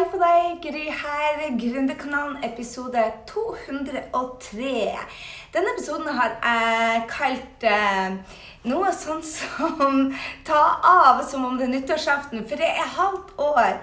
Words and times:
Hei 0.00 0.06
på 0.08 0.16
deg, 0.16 0.62
Gry 0.64 0.86
her. 0.96 1.40
Gründerkanalen 1.60 2.38
episode 2.46 3.02
203. 3.28 4.70
Denne 5.52 5.74
episoden 5.74 6.08
har 6.16 6.38
jeg 6.40 7.02
kalt 7.10 7.66
eh, 7.68 8.38
noe 8.64 8.94
sånn 8.96 9.20
som 9.20 10.00
Ta 10.48 10.62
av 10.88 11.20
som 11.28 11.44
om 11.44 11.60
det 11.60 11.68
er 11.68 11.74
nyttårsaften, 11.74 12.46
for 12.48 12.64
det 12.64 12.70
er 12.70 12.96
halvt 12.96 13.36
år. 13.44 13.76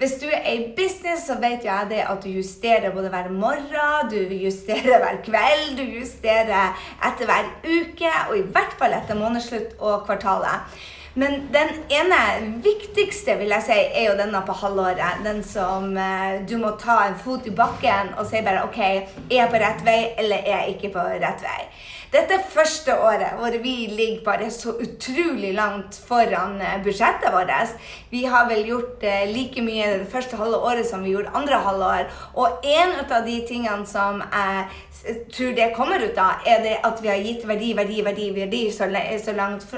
Hvis 0.00 0.16
du 0.22 0.26
er 0.30 0.48
i 0.54 0.66
business, 0.72 1.26
så 1.28 1.36
vet 1.42 1.68
jeg 1.68 1.92
det 1.92 2.00
at 2.00 2.24
du 2.24 2.32
justerer 2.32 2.94
både 2.96 3.12
hver 3.12 3.28
morgen, 3.28 4.08
du 4.08 4.38
justerer 4.40 5.02
hver 5.04 5.20
kveld, 5.26 5.74
du 5.76 5.98
justerer 6.00 6.80
etter 6.96 7.28
hver 7.28 7.52
uke, 7.68 8.14
og 8.30 8.38
i 8.40 8.46
hvert 8.56 8.78
fall 8.80 8.96
etter 8.96 9.20
månedsslutt 9.20 9.76
og 9.82 10.06
kvartalet. 10.08 10.80
Men 11.18 11.48
den 11.50 11.70
ene 11.90 12.18
viktigste 12.62 13.34
vil 13.40 13.50
jeg 13.50 13.64
si, 13.66 13.76
er 13.76 14.04
jo 14.06 14.16
denne 14.20 14.38
på 14.46 14.54
halvåret. 14.60 15.22
Den 15.24 15.40
som 15.42 15.96
eh, 15.98 16.44
du 16.46 16.54
må 16.62 16.76
ta 16.78 17.00
en 17.08 17.16
fot 17.18 17.46
i 17.48 17.54
bakken 17.58 18.12
og 18.14 18.28
si 18.28 18.42
bare 18.46 18.62
OK, 18.68 18.78
er 18.78 19.32
jeg 19.34 19.50
på 19.50 19.58
rett 19.58 19.82
vei, 19.86 19.98
eller 20.20 20.44
er 20.44 20.60
jeg 20.62 20.76
ikke 20.76 20.92
på 20.94 21.06
rett 21.18 21.42
vei? 21.42 21.62
Dette 22.08 22.38
første 22.48 22.94
året 23.04 23.36
hvor 23.36 23.52
vi 23.60 23.74
ligger 23.92 24.22
bare 24.24 24.46
så 24.52 24.72
utrolig 24.80 25.50
langt 25.52 25.98
foran 26.08 26.56
eh, 26.64 26.78
budsjettet 26.84 27.34
vårt. 27.34 27.74
Vi 28.08 28.22
har 28.24 28.48
vel 28.48 28.64
gjort 28.64 29.04
eh, 29.04 29.26
like 29.28 29.60
mye 29.64 29.90
det 29.98 30.08
første 30.12 30.38
halve 30.40 30.56
året 30.56 30.88
som 30.88 31.04
vi 31.04 31.12
gjorde 31.12 31.34
andre 31.36 31.60
halvår. 31.66 32.08
Og 32.40 32.64
en 32.64 32.96
av 33.04 33.28
de 33.28 33.36
tingene 33.48 33.84
som 33.86 34.22
jeg 34.24 35.18
tror 35.34 35.52
det 35.54 35.68
kommer 35.76 36.00
ut 36.00 36.16
av, 36.18 36.48
er 36.48 36.64
det 36.64 36.78
at 36.88 37.04
vi 37.04 37.12
har 37.12 37.20
gitt 37.22 37.44
verdi, 37.46 37.74
verdi, 37.76 38.00
verdi, 38.04 38.30
verdi 38.40 38.64
så, 38.72 38.88
så, 39.24 39.36
langt, 39.36 39.68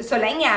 så 0.00 0.18
lenge 0.20 0.56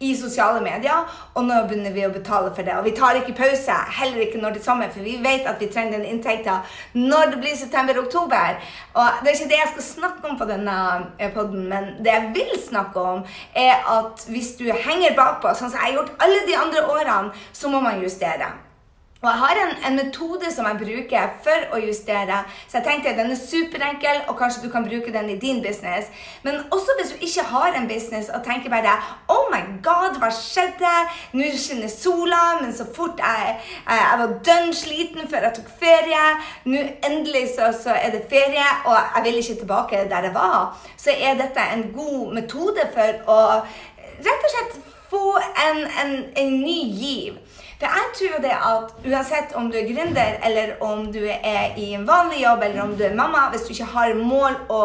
i 0.00 0.12
sosiale 0.16 0.60
medier, 0.62 1.06
og 1.34 1.46
nå 1.48 1.56
begynner 1.66 1.94
vi 1.94 2.04
å 2.06 2.12
betale 2.14 2.52
for 2.54 2.66
det. 2.66 2.76
Og 2.78 2.86
vi 2.86 2.94
tar 2.96 3.18
ikke 3.18 3.34
pause, 3.38 3.78
heller 3.98 4.22
ikke 4.24 4.40
når 4.42 4.54
det 4.54 4.62
er 4.62 4.66
sommer, 4.68 4.92
for 4.94 5.06
vi 5.06 5.16
vet 5.24 5.48
at 5.50 5.58
vi 5.58 5.70
trenger 5.72 5.98
den 5.98 6.06
inntekten 6.12 6.62
når 6.94 7.32
det 7.32 7.40
blir 7.42 7.58
september-oktober. 7.58 8.60
Og 8.94 9.24
det 9.24 9.32
er 9.32 9.40
ikke 9.40 9.50
det 9.50 9.60
jeg 9.62 9.72
skal 9.74 9.88
snakke 9.88 10.30
om 10.30 10.38
på 10.38 10.48
denne 10.50 10.78
eh, 11.18 11.32
poden, 11.34 11.66
men 11.72 11.90
det 11.98 12.14
jeg 12.14 12.30
vil 12.38 12.54
snakke 12.68 13.08
om, 13.16 13.26
er 13.58 13.82
at 13.98 14.28
hvis 14.30 14.54
du 14.60 14.68
henger 14.70 15.18
bakpå, 15.18 15.50
sånn 15.54 15.72
som 15.72 15.80
jeg 15.80 15.88
har 15.90 16.00
gjort 16.00 16.16
alle 16.22 16.46
de 16.46 16.56
andre 16.62 16.86
årene, 16.94 17.36
så 17.52 17.70
må 17.72 17.82
man 17.82 18.02
justere. 18.04 18.67
Og 19.22 19.26
jeg 19.28 19.38
har 19.38 19.56
en, 19.60 19.72
en, 19.86 19.96
metode 19.98 20.50
som 20.54 20.66
jeg 20.68 20.78
bruker 20.78 21.30
for 21.42 21.72
å 21.74 21.78
justere. 21.82 22.36
Så 22.70 22.76
jeg 22.78 22.84
tenkte 22.86 23.16
den 23.18 23.32
er 23.34 23.40
superenkel, 23.40 24.20
og 24.30 24.36
kanskje 24.38 24.62
du 24.62 24.68
kan 24.70 24.84
bruke 24.86 25.10
den 25.10 25.32
i 25.32 25.38
din 25.42 25.58
business. 25.64 26.06
Men 26.44 26.60
også 26.70 26.94
hvis 26.98 27.10
du 27.10 27.24
ikke 27.26 27.46
har 27.50 27.74
en 27.74 27.88
business 27.90 28.28
og 28.30 28.44
tenker 28.46 28.70
bare 28.70 28.92
Oh 29.34 29.50
my 29.50 29.58
God, 29.82 30.20
hva 30.22 30.30
skjedde? 30.30 30.92
Nå 31.34 31.50
skinner 31.58 31.90
sola, 31.90 32.44
men 32.60 32.70
så 32.76 32.86
fort 32.94 33.18
jeg, 33.18 33.56
jeg, 33.88 34.04
jeg 34.04 34.22
var 34.22 34.36
dønn 34.50 34.70
sliten 34.82 35.26
før 35.34 35.48
jeg 35.48 35.58
tok 35.58 35.74
ferie. 35.82 36.22
Nå 36.70 36.84
endelig 37.10 37.48
så, 37.56 37.72
så, 37.74 37.98
er 37.98 38.14
det 38.14 38.22
ferie, 38.30 38.70
og 38.86 38.94
jeg 39.16 39.26
vil 39.26 39.42
ikke 39.42 39.58
tilbake 39.64 40.06
der 40.14 40.30
jeg 40.30 40.36
var. 40.38 40.78
Så 40.94 41.18
er 41.18 41.42
dette 41.42 41.66
en 41.74 41.88
god 41.90 42.38
metode 42.38 42.86
for 42.94 43.34
å 43.34 43.42
rett 44.22 44.46
og 44.46 44.54
slett 44.54 44.80
få 45.10 45.26
en, 45.66 45.84
en, 46.04 46.18
en 46.38 46.58
ny 46.62 46.80
giv. 47.02 47.42
For 47.78 47.86
jeg 47.86 48.10
tror 48.18 48.42
det 48.42 48.56
at 48.56 49.06
uansett 49.06 49.54
om 49.58 49.70
du 49.70 49.78
er 49.78 49.86
gründer, 49.86 50.40
eller 50.44 50.74
om 50.82 51.06
du 51.14 51.22
er 51.28 51.78
i 51.78 51.92
en 51.94 52.08
vanlig 52.08 52.42
jobb, 52.42 52.66
eller 52.66 52.82
om 52.82 52.96
du 52.98 53.04
er 53.06 53.14
mamma, 53.14 53.48
hvis 53.52 53.68
du 53.68 53.74
ikke 53.76 53.92
har 53.92 54.18
mål 54.18 54.58
å 54.74 54.82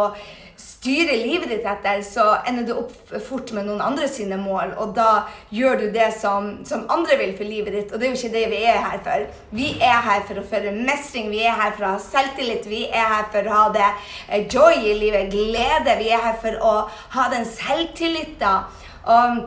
styre 0.63 1.15
livet 1.17 1.49
ditt 1.49 1.65
etter, 1.65 2.01
så 2.05 2.25
ender 2.47 2.67
du 2.67 2.73
opp 2.75 3.13
fort 3.25 3.49
med 3.55 3.65
noen 3.65 3.81
andre 3.81 4.07
sine 4.11 4.37
mål. 4.39 4.75
Og 4.83 4.93
da 4.97 5.25
gjør 5.55 5.79
du 5.81 5.85
det 5.95 6.09
som, 6.19 6.51
som, 6.67 6.85
andre 6.93 7.17
vil 7.21 7.33
for 7.39 7.49
livet 7.49 7.73
ditt, 7.77 7.89
og 7.89 7.97
det 7.97 8.07
er 8.07 8.13
jo 8.13 8.19
ikke 8.19 8.35
det 8.35 8.45
vi 8.51 8.61
er 8.69 8.79
her 8.85 9.01
for. 9.07 9.25
Vi 9.57 9.71
er 9.79 10.05
her 10.09 10.27
for 10.29 10.39
å 10.39 10.45
føre 10.53 10.75
mestring, 10.75 11.31
vi 11.33 11.41
er 11.47 11.57
her 11.57 11.73
for 11.73 11.87
å 11.87 11.95
ha 11.95 12.03
selvtillit, 12.03 12.69
vi 12.69 12.85
er 12.91 13.09
her 13.15 13.27
for 13.33 13.49
å 13.49 13.57
ha 13.57 13.65
det 13.73 13.89
eh, 13.89 14.45
joy 14.45 14.83
i 14.83 14.95
livet, 15.01 15.33
glede. 15.33 15.97
Vi 16.03 16.13
er 16.13 16.23
her 16.27 16.39
for 16.43 16.61
å 16.61 16.77
ha 17.17 17.27
den 17.33 17.49
selvtilliten. 17.49 18.79
Og 19.03 19.43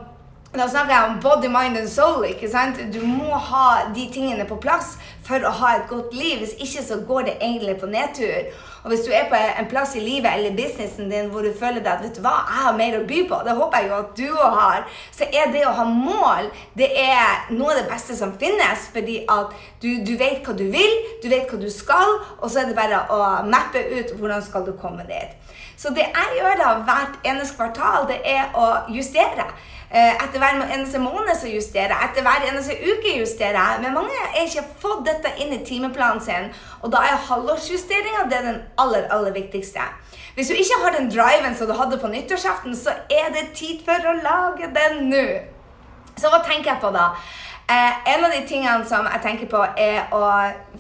da 0.55 0.69
snakker 0.69 0.95
jeg 0.95 1.09
om 1.11 1.19
body, 1.21 1.49
mind 1.51 1.77
and 1.77 1.89
soul. 1.89 2.25
ikke 2.25 2.49
sant? 2.51 2.79
Du 2.95 3.03
må 3.07 3.35
ha 3.35 3.91
de 3.95 4.07
tingene 4.13 4.47
på 4.49 4.57
plass 4.63 4.95
for 5.27 5.43
å 5.43 5.51
ha 5.51 5.73
et 5.77 5.89
godt 5.91 6.15
liv. 6.15 6.39
Hvis 6.39 6.55
ikke 6.63 6.85
så 6.87 7.01
går 7.09 7.27
det 7.27 7.35
egentlig 7.41 7.77
på 7.81 7.91
nedtur. 7.91 8.53
Og 8.85 8.93
hvis 8.93 9.03
du 9.03 9.11
er 9.11 9.27
på 9.27 9.37
en 9.37 9.67
plass 9.67 9.97
i 9.99 10.01
livet 10.05 10.31
eller 10.31 10.55
businessen 10.55 11.11
din 11.11 11.33
hvor 11.33 11.43
du 11.43 11.51
føler 11.51 11.83
deg 11.83 11.91
at 11.91 12.05
vet 12.05 12.15
du 12.15 12.23
hva, 12.23 12.37
jeg 12.47 12.63
har 12.69 12.77
mer 12.79 12.99
å 13.01 13.07
by 13.09 13.23
på, 13.27 13.41
det 13.43 13.57
håper 13.59 13.83
jeg 13.83 13.89
jo 13.91 13.97
at 13.97 14.13
du 14.21 14.27
òg 14.31 14.59
har, 14.61 14.85
så 15.17 15.27
er 15.27 15.51
det 15.51 15.65
å 15.67 15.75
ha 15.75 15.87
mål 15.91 16.53
det 16.79 16.93
er 17.03 17.51
noe 17.51 17.75
av 17.75 17.81
det 17.81 17.89
beste 17.91 18.15
som 18.15 18.37
finnes. 18.39 18.87
Fordi 18.95 19.19
at 19.27 19.57
du, 19.83 19.91
du, 20.07 20.15
vet 20.21 20.47
hva 20.47 20.55
du 20.55 20.69
vil, 20.71 20.95
du 21.25 21.27
vet 21.33 21.51
hva 21.51 21.59
du 21.59 21.69
skal, 21.75 22.21
og 22.39 22.47
så 22.47 22.63
er 22.63 22.71
det 22.71 22.79
bare 22.79 23.03
å 23.11 23.23
mappe 23.51 23.83
ut 23.83 24.15
hvordan 24.15 24.47
skal 24.47 24.65
du 24.69 24.77
komme 24.79 25.05
dit. 25.11 25.35
Så 25.77 25.91
det 25.93 26.07
jeg 26.07 26.39
gjør 26.39 26.55
da 26.63 26.69
hvert 26.87 27.27
eneste 27.27 27.59
kvartal, 27.59 28.07
det 28.09 28.23
er 28.25 28.55
å 28.57 28.69
justere. 28.95 29.51
Eh, 29.97 30.13
etter 30.13 30.43
hver 30.43 30.59
eneste 30.75 30.99
måned 31.01 31.33
så 31.41 31.49
justerer 31.49 31.95
jeg. 31.95 32.09
Etter 32.11 32.25
hver 32.27 32.43
eneste 32.51 32.75
uke 32.85 33.15
justerer 33.17 33.57
jeg. 33.57 33.83
Men 33.85 33.95
mange 33.97 34.13
har 34.19 34.43
ikke 34.43 34.65
fått 34.83 35.07
dette 35.09 35.31
inn 35.41 35.55
i 35.57 35.63
timeplanen 35.65 36.21
sin. 36.21 36.51
Og 36.83 36.93
da 36.93 37.01
er 37.07 37.23
halvårsjusteringa 37.31 38.27
den 38.33 38.61
aller, 38.83 39.07
aller 39.15 39.33
viktigste. 39.33 39.87
Hvis 40.37 40.53
du 40.53 40.59
ikke 40.59 40.83
har 40.83 40.99
den 40.99 41.09
driven 41.09 41.57
som 41.57 41.71
du 41.71 41.73
hadde 41.79 42.01
på 42.03 42.11
nyttårsaften, 42.13 42.77
så 42.77 42.93
er 43.09 43.33
det 43.33 43.55
tid 43.57 43.81
for 43.87 44.11
å 44.11 44.19
lage 44.21 44.69
den 44.77 45.07
nå. 45.09 45.27
Så 46.21 46.29
hva 46.29 46.43
tenker 46.45 46.75
jeg 46.75 46.83
på 46.83 46.93
da? 46.93 47.09
Eh, 47.69 48.15
en 48.15 48.25
av 48.25 48.31
de 48.31 48.45
tingene 48.47 48.87
som 48.87 49.09
jeg 49.11 49.23
tenker 49.25 49.49
på, 49.51 49.59
er 49.83 50.13
å 50.15 50.21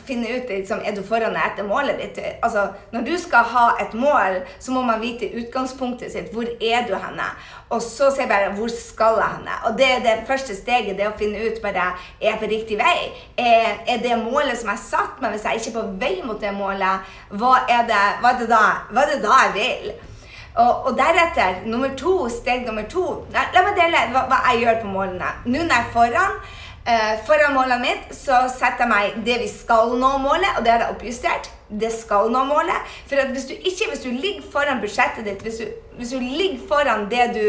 finne 0.07 0.37
ut 0.37 0.53
liksom, 0.53 0.85
er 0.87 0.95
du 0.95 1.01
foran 1.03 1.35
deg 1.35 1.49
etter 1.49 1.67
målet 1.67 1.99
ditt. 1.99 2.21
Altså, 2.47 2.69
Når 2.93 3.03
du 3.09 3.17
skal 3.19 3.49
ha 3.51 3.65
et 3.83 3.95
mål, 3.99 4.39
så 4.63 4.71
må 4.71 4.85
man 4.87 5.03
vite 5.03 5.33
utgangspunktet 5.41 6.13
sitt. 6.13 6.31
Hvor 6.31 6.47
er 6.47 6.87
du 6.87 6.95
henne? 6.95 7.27
Og 7.75 7.83
så 7.83 8.13
sier 8.13 8.29
jeg 8.29 8.31
bare 8.31 8.55
hvor 8.55 8.71
skal 8.71 9.19
jeg 9.19 9.35
henne? 9.35 9.59
Og 9.67 9.75
det 9.81 9.89
er 9.97 10.05
det 10.05 10.17
første 10.31 10.55
steget. 10.55 10.95
Det 10.95 11.09
å 11.11 11.17
finne 11.19 11.43
ut 11.43 11.59
bare 11.65 11.89
er 12.21 12.29
jeg 12.29 12.39
på 12.39 12.51
riktig 12.55 12.79
vei. 12.79 12.99
Er, 13.35 13.83
er 13.83 14.05
det 14.05 14.21
målet 14.23 14.55
som 14.61 14.71
jeg 14.71 14.85
satt 14.85 15.19
meg, 15.19 15.35
hvis 15.35 15.49
jeg 15.49 15.65
ikke 15.65 15.73
er 15.73 15.81
på 15.81 15.89
vei 16.05 16.17
mot 16.23 16.39
det 16.39 16.55
målet, 16.55 17.17
hva 17.35 17.57
er 17.67 17.89
det, 17.91 18.05
hva 18.23 18.31
er 18.31 18.45
det, 18.45 18.53
da, 18.53 18.67
hva 18.93 19.03
er 19.03 19.17
det 19.17 19.25
da 19.27 19.41
jeg 19.49 19.57
vil? 19.59 19.97
Og, 20.57 20.87
og, 20.87 20.95
deretter, 20.97 21.67
nummer 21.69 21.91
to, 21.99 22.15
steg 22.33 22.63
nummer 22.65 22.87
to 22.89 23.03
La, 23.35 23.43
la 23.53 23.61
meg 23.67 23.75
dele 23.77 24.07
hva, 24.15 24.23
hva, 24.31 24.39
jeg 24.49 24.63
gjør 24.63 24.79
på 24.87 24.93
målene. 24.95 25.33
Nå 25.45 25.59
når 25.59 25.75
jeg 25.75 25.83
er 25.83 25.91
foran, 25.93 26.39
foran 27.27 27.55
målet 27.57 27.83
mitt 27.83 28.15
så 28.15 28.45
setter 28.53 28.85
jeg 28.85 28.91
meg 28.93 29.17
det 29.27 29.41
vi 29.43 29.49
skal 29.51 29.97
nå 29.99 30.13
målet, 30.23 30.53
og 30.57 30.65
det 30.65 30.73
har 30.73 30.85
jeg 30.85 30.95
oppjustert. 30.95 31.51
Det 31.67 31.91
skal 31.91 32.31
nå 32.31 32.45
målet. 32.47 32.95
For 33.11 33.33
hvis 33.35 33.49
du 33.49 33.55
ikke, 33.57 33.91
hvis 33.91 34.05
du 34.05 34.13
ligger 34.13 34.47
foran 34.53 34.83
budsjettet 34.83 35.27
ditt, 35.27 35.43
hvis 35.43 35.59
du, 35.63 35.67
hvis 35.99 36.15
du 36.15 36.23
ligger 36.23 36.63
foran 36.71 37.09
det 37.11 37.27
du 37.35 37.47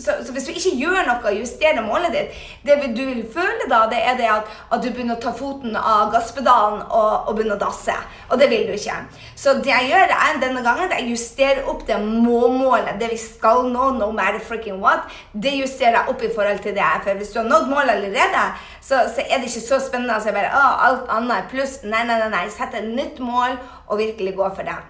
så, 0.00 0.16
så, 0.24 0.32
hvis 0.32 0.46
du 0.48 0.52
ikke 0.54 0.72
gjør 0.80 1.06
noe 1.06 1.32
justerer 1.36 1.84
målet 1.84 2.14
ditt, 2.14 2.38
det 2.66 2.78
du 2.96 3.02
vil 3.02 3.22
føle 3.32 3.68
da, 3.70 3.82
det 3.90 4.00
er 4.00 4.16
det 4.18 4.28
at, 4.32 4.50
at 4.72 4.82
du 4.82 4.88
begynner 4.90 5.18
å 5.18 5.22
ta 5.22 5.32
foten 5.36 5.76
av 5.76 6.10
gasspedalen 6.14 6.82
og, 6.86 7.28
og, 7.28 7.32
begynner 7.36 7.58
å 7.58 7.62
dasse. 7.62 7.96
Og 8.30 8.40
det 8.40 8.50
vil 8.52 8.66
du 8.68 8.74
ikke. 8.76 8.98
Så 9.38 9.56
det 9.64 9.72
jeg 9.72 9.90
gjør 9.92 10.14
er 10.16 10.40
denne 10.42 10.64
gangen, 10.66 10.90
det 10.90 11.00
jeg 11.02 11.14
justerer 11.14 11.68
opp 11.70 11.84
det 11.88 11.98
må-målet. 12.02 12.96
Det 13.00 13.10
vi 13.12 13.20
skal 13.20 13.66
nå, 13.70 13.90
no 13.98 14.10
matter 14.16 14.42
freaking 14.44 14.80
what, 14.82 15.08
det 15.32 15.56
justerer 15.58 16.00
jeg 16.00 16.14
opp 16.14 16.24
i 16.24 16.32
forhold 16.34 16.62
til 16.64 16.76
det. 16.76 16.92
For 17.04 17.20
hvis 17.20 17.34
du 17.34 17.42
har 17.42 17.50
nådd 17.50 17.68
målet 17.72 17.96
allerede, 17.96 18.46
så, 18.80 19.04
så 19.10 19.26
er 19.26 19.38
det 19.38 19.50
ikke 19.50 19.66
så 19.66 19.82
spennende 19.82 20.16
å 20.16 20.24
si 20.24 20.34
bare 20.34 20.54
å, 20.56 20.64
alt 20.88 21.12
annet 21.16 21.36
er 21.38 21.52
pluss. 21.52 21.80
Nei, 21.84 22.04
nei, 22.08 22.20
nei. 22.22 22.32
nei. 22.32 22.46
Sett 22.54 22.74
et 22.78 22.88
nytt 22.88 23.20
mål 23.22 23.58
og 23.90 24.00
virkelig 24.00 24.36
gå 24.38 24.54
for 24.56 24.66
det. 24.66 24.80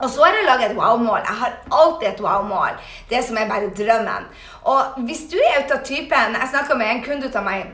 Og 0.00 0.10
så 0.10 0.24
har 0.24 0.32
jeg 0.38 0.46
laget 0.48 0.70
et 0.70 0.76
wow-mål. 0.76 1.20
Jeg 1.28 1.36
har 1.42 1.52
alltid 1.80 2.08
et 2.08 2.20
wow-mål. 2.24 2.80
Det 3.10 3.24
som 3.24 3.36
er 3.36 3.48
bare 3.48 3.72
drømmen. 3.80 4.26
Og 4.62 5.04
hvis 5.06 5.22
du 5.32 5.36
er 5.36 5.60
ute 5.60 5.76
av 5.76 5.84
typen 5.84 6.36
Jeg 6.40 6.48
snakka 6.50 6.74
med 6.74 6.90
en 6.90 7.04
kunde 7.04 7.30
av 7.34 7.44
meg 7.44 7.68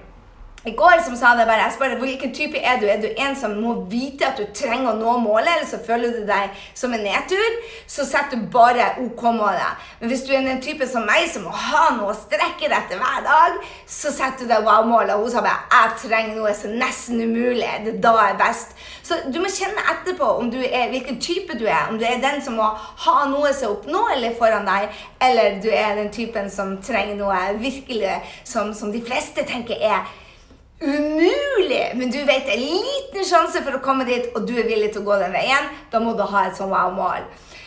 i 0.66 0.72
går 0.75 1.04
som 1.04 1.15
sa 1.15 1.34
det 1.38 1.44
bare, 1.47 1.62
jeg 1.62 1.75
spør 1.77 1.93
hvilken 2.00 2.32
type 2.35 2.58
er 2.58 2.81
du? 2.81 2.88
Er 2.91 2.99
du 2.99 3.06
en 3.23 3.37
som 3.38 3.52
må 3.62 3.75
vite 3.91 4.26
at 4.26 4.41
du 4.41 4.49
trenger 4.50 4.91
å 4.91 4.96
nå 4.99 5.12
målet, 5.23 5.52
eller 5.52 5.69
så 5.70 5.79
føler 5.87 6.17
du 6.17 6.25
deg 6.26 6.56
som 6.75 6.94
en 6.96 7.05
nedtur? 7.06 7.61
Så 7.87 8.02
setter 8.08 8.41
du 8.41 8.49
bare 8.50 8.88
OK-målet. 9.05 9.85
Men 10.00 10.11
hvis 10.11 10.25
du 10.26 10.32
er 10.35 10.43
en 10.43 10.62
type 10.64 10.88
som 10.91 11.06
meg, 11.06 11.29
som 11.31 11.46
må 11.46 11.55
ha 11.55 11.85
noe 11.94 12.11
å 12.11 12.19
strekke 12.19 12.67
deg 12.67 12.75
etter 12.81 12.99
hver 12.99 13.23
dag, 13.29 13.61
så 13.87 14.11
setter 14.11 14.43
du 14.43 14.50
deg 14.50 14.67
wow-målet. 14.67 15.14
Hun 15.14 15.31
sa 15.37 15.44
bare 15.46 15.70
jeg 15.70 15.94
trenger 16.08 16.41
noe 16.41 16.56
som 16.58 16.75
nesten 16.82 17.23
umulig. 17.23 17.70
Det 17.87 17.94
er 17.94 18.02
da 18.08 18.17
er 18.25 18.37
best. 18.43 18.75
Så 19.06 19.23
du 19.31 19.38
må 19.38 19.55
kjenne 19.55 19.87
etterpå 19.94 20.35
om 20.43 20.50
du 20.50 20.58
er, 20.64 20.91
hvilken 20.91 21.23
type 21.23 21.55
du 21.61 21.67
er. 21.69 21.87
Om 21.93 22.02
du 22.02 22.06
er 22.11 22.19
den 22.19 22.43
som 22.43 22.58
må 22.58 22.73
ha 23.06 23.17
noe 23.31 23.55
som 23.55 23.79
oppnåelig 23.79 24.35
foran 24.43 24.67
deg, 24.67 24.91
eller 25.31 25.62
du 25.62 25.70
er 25.70 25.94
den 26.02 26.11
typen 26.11 26.50
som 26.50 26.75
trenger 26.82 27.23
noe 27.23 27.41
virkelig 27.62 28.19
som, 28.43 28.75
som 28.75 28.91
de 28.91 29.06
fleste 29.06 29.46
tenker 29.46 29.79
er 29.79 30.02
umulig! 30.81 31.93
Men 31.94 32.11
du 32.11 32.19
vet 32.25 32.46
det 32.46 32.55
er 32.55 32.61
en 32.61 32.84
liten 32.84 33.26
sjanse 33.26 33.62
for 33.64 33.78
å 33.78 33.82
komme 33.84 34.06
dit, 34.08 34.28
og 34.34 34.46
du 34.49 34.55
er 34.56 34.69
villig 34.69 34.93
til 34.93 35.05
å 35.05 35.08
gå 35.11 35.19
den 35.23 35.34
veien. 35.37 35.69
Da 35.93 36.00
må 36.02 36.14
du 36.17 36.25
ha 36.26 36.46
et 36.46 36.58
sånn 36.58 36.73
wow-mål. 36.73 37.26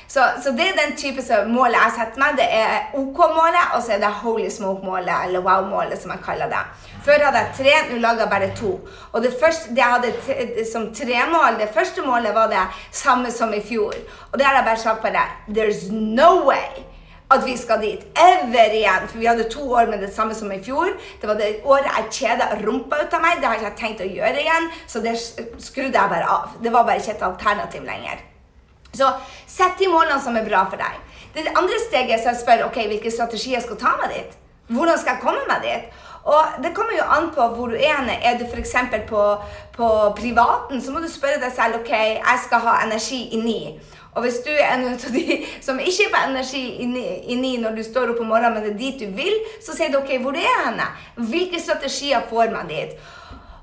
Så, 0.09 0.23
så, 0.41 0.51
det 0.57 0.63
er 0.65 0.77
den 0.77 0.95
type 0.97 1.21
målet 1.51 1.77
jeg 1.77 1.95
setter 1.99 2.21
meg. 2.21 2.37
Det 2.39 2.47
er 2.49 2.95
OK-målet, 2.97 3.75
og 3.77 3.83
så 3.85 3.93
er 3.93 4.01
det 4.01 4.09
holy 4.23 4.49
smoke-målet, 4.49 5.27
eller 5.27 5.43
wow-målet, 5.45 6.01
som 6.01 6.15
jeg 6.15 6.23
kaller 6.25 6.49
det. 6.49 6.63
Før 7.05 7.27
hadde 7.27 7.43
jeg 7.43 7.57
tre, 7.59 7.75
nå 7.91 7.99
lager 8.01 8.25
jeg 8.25 8.33
bare 8.33 8.49
to. 8.57 8.71
Og 9.13 9.21
det 9.21 9.35
første 9.37 9.69
det 9.77 9.83
jeg 9.83 9.93
hadde 9.93 10.65
som 10.71 10.89
tremål, 10.97 11.61
det 11.61 11.69
første 11.75 12.01
målet 12.05 12.33
var 12.33 12.49
det 12.49 12.65
samme 12.89 13.29
som 13.31 13.53
i 13.53 13.61
fjor. 13.61 13.93
Og 14.31 14.41
det 14.41 14.49
har 14.49 14.57
jeg 14.57 14.69
bare 14.71 14.81
sagt 14.81 15.05
på 15.05 15.13
deg. 15.13 15.37
There's 15.53 15.91
no 15.93 16.47
way 16.49 16.88
at 17.29 17.45
vi 17.45 17.55
skal 17.57 17.81
dit. 17.81 18.05
Ever 18.17 18.73
igjen. 18.73 19.05
For 19.09 19.21
vi 19.21 19.27
hadde 19.29 19.49
to 19.53 19.67
år 19.71 19.89
med 19.91 20.01
det 20.01 20.09
samme 20.13 20.35
som 20.35 20.51
i 20.51 20.61
fjor. 20.63 20.95
Det 21.21 21.29
var 21.29 21.37
det 21.37 21.51
året 21.63 21.89
jeg 21.91 22.15
kjeda 22.21 22.49
rumpa 22.63 23.03
ut 23.03 23.13
av 23.13 23.21
meg. 23.21 23.37
Det 23.37 23.47
har 23.47 23.59
jeg 23.59 23.67
ikke 23.67 23.81
tenkt 23.83 24.01
å 24.05 24.09
gjøre 24.09 24.41
igjen, 24.41 24.71
så 24.89 25.03
det 25.05 25.15
skrudde 25.19 25.93
jeg 25.93 26.13
bare 26.15 26.25
av. 26.25 26.57
Det 26.63 26.73
var 26.73 26.87
bare 26.87 27.03
ikke 27.03 27.15
et 27.17 27.29
alternativ 27.29 27.85
lenger. 27.85 28.25
Så 28.97 29.11
sett 29.47 29.77
de 29.77 29.87
målene 29.91 30.17
som 30.23 30.37
er 30.37 30.47
bra 30.47 30.65
for 30.69 30.81
deg. 30.81 30.97
Det 31.35 31.45
andre 31.53 31.77
steget 31.85 32.25
er 32.25 32.33
å 32.33 32.37
spørre 32.39 32.69
ok, 32.69 32.79
hvilke 32.89 33.13
strategier 33.13 33.59
jeg 33.59 33.67
skal 33.67 33.77
ta 33.81 33.97
meg 34.01 34.15
dit. 34.15 34.37
Hvordan 34.73 34.97
skal 35.01 35.15
jeg 35.15 35.23
komme 35.23 35.45
meg 35.49 35.65
dit? 35.65 36.05
Og 36.29 36.63
Det 36.63 36.73
kommer 36.75 36.97
jo 36.97 37.05
an 37.05 37.29
på 37.33 37.45
hvor 37.55 37.71
du 37.71 37.77
er. 37.77 38.09
Er 38.21 38.37
du 38.37 38.45
f.eks. 38.45 38.75
På, 39.09 39.23
på 39.77 39.87
privaten, 40.17 40.81
så 40.81 40.91
må 40.91 40.99
du 40.99 41.07
spørre 41.09 41.39
deg 41.41 41.53
selv 41.55 41.79
ok, 41.81 41.93
jeg 41.93 42.43
skal 42.45 42.65
ha 42.65 42.75
energi 42.85 43.21
i 43.33 43.41
ni. 43.41 43.61
Og 44.17 44.23
hvis 44.25 44.39
du 44.45 44.49
er 44.49 44.73
en 44.73 44.87
av 44.89 45.03
de 45.13 45.37
som 45.61 45.79
ikke 45.79 46.07
er 46.07 46.13
på 46.13 46.23
energi 46.31 46.63
inni 46.81 47.53
når 47.61 47.77
du 47.77 47.83
står 47.85 48.13
opp 48.13 48.23
om 48.23 48.31
morgenen, 48.33 48.57
men 48.57 48.65
det 48.65 48.73
er 48.73 48.79
dit 48.79 49.03
du 49.05 49.15
vil, 49.15 49.35
så 49.61 49.75
sier 49.77 49.93
du 49.93 49.99
OK, 50.01 50.15
hvor 50.23 50.35
er 50.35 50.47
jeg 50.47 50.65
henne? 50.65 50.87
Hvilke 51.29 51.61
strategier 51.61 52.25
får 52.29 52.53
man 52.55 52.71
dit? 52.71 52.97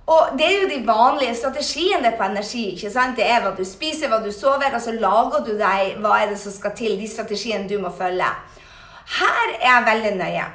Og 0.07 0.37
det 0.39 0.47
er 0.47 0.61
jo 0.61 0.69
de 0.71 0.87
vanlige 0.87 1.35
strategiene 1.35 2.13
på 2.15 2.29
energi. 2.29 2.69
ikke 2.75 2.93
sant? 2.95 3.17
Det 3.19 3.27
er 3.27 3.41
hva 3.43 3.51
du 3.57 3.65
spiser, 3.67 4.07
hva 4.09 4.21
du 4.23 4.31
sover, 4.31 4.71
og 4.75 4.83
så 4.83 4.95
lager 4.95 5.43
du 5.49 5.57
deg 5.59 5.99
hva 6.03 6.21
er 6.23 6.31
det 6.31 6.39
som 6.39 6.55
skal 6.55 6.77
til, 6.79 6.95
de 7.01 7.09
strategiene 7.11 7.67
du 7.69 7.81
må 7.83 7.91
følge. 7.91 8.29
Her 9.19 9.51
er 9.57 9.67
jeg 9.67 9.87
veldig 9.91 10.15
nøye. 10.21 10.47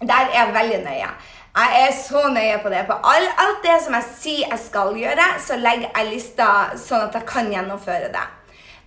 Der 0.00 0.24
er 0.24 0.34
jeg 0.38 0.54
veldig 0.54 0.80
nøye. 0.86 1.10
Jeg 1.52 1.82
er 1.84 1.92
så 2.00 2.28
nøye 2.32 2.58
på 2.62 2.72
det. 2.72 2.86
På 2.88 2.96
alt 3.12 3.60
det 3.64 3.76
som 3.84 3.94
jeg 3.98 4.08
sier 4.16 4.48
jeg 4.48 4.64
skal 4.64 4.96
gjøre, 4.96 5.26
så 5.46 5.60
legger 5.60 5.92
jeg 5.92 6.08
lista 6.14 6.46
sånn 6.80 7.10
at 7.10 7.20
jeg 7.20 7.28
kan 7.28 7.52
gjennomføre 7.52 8.08
det. 8.14 8.24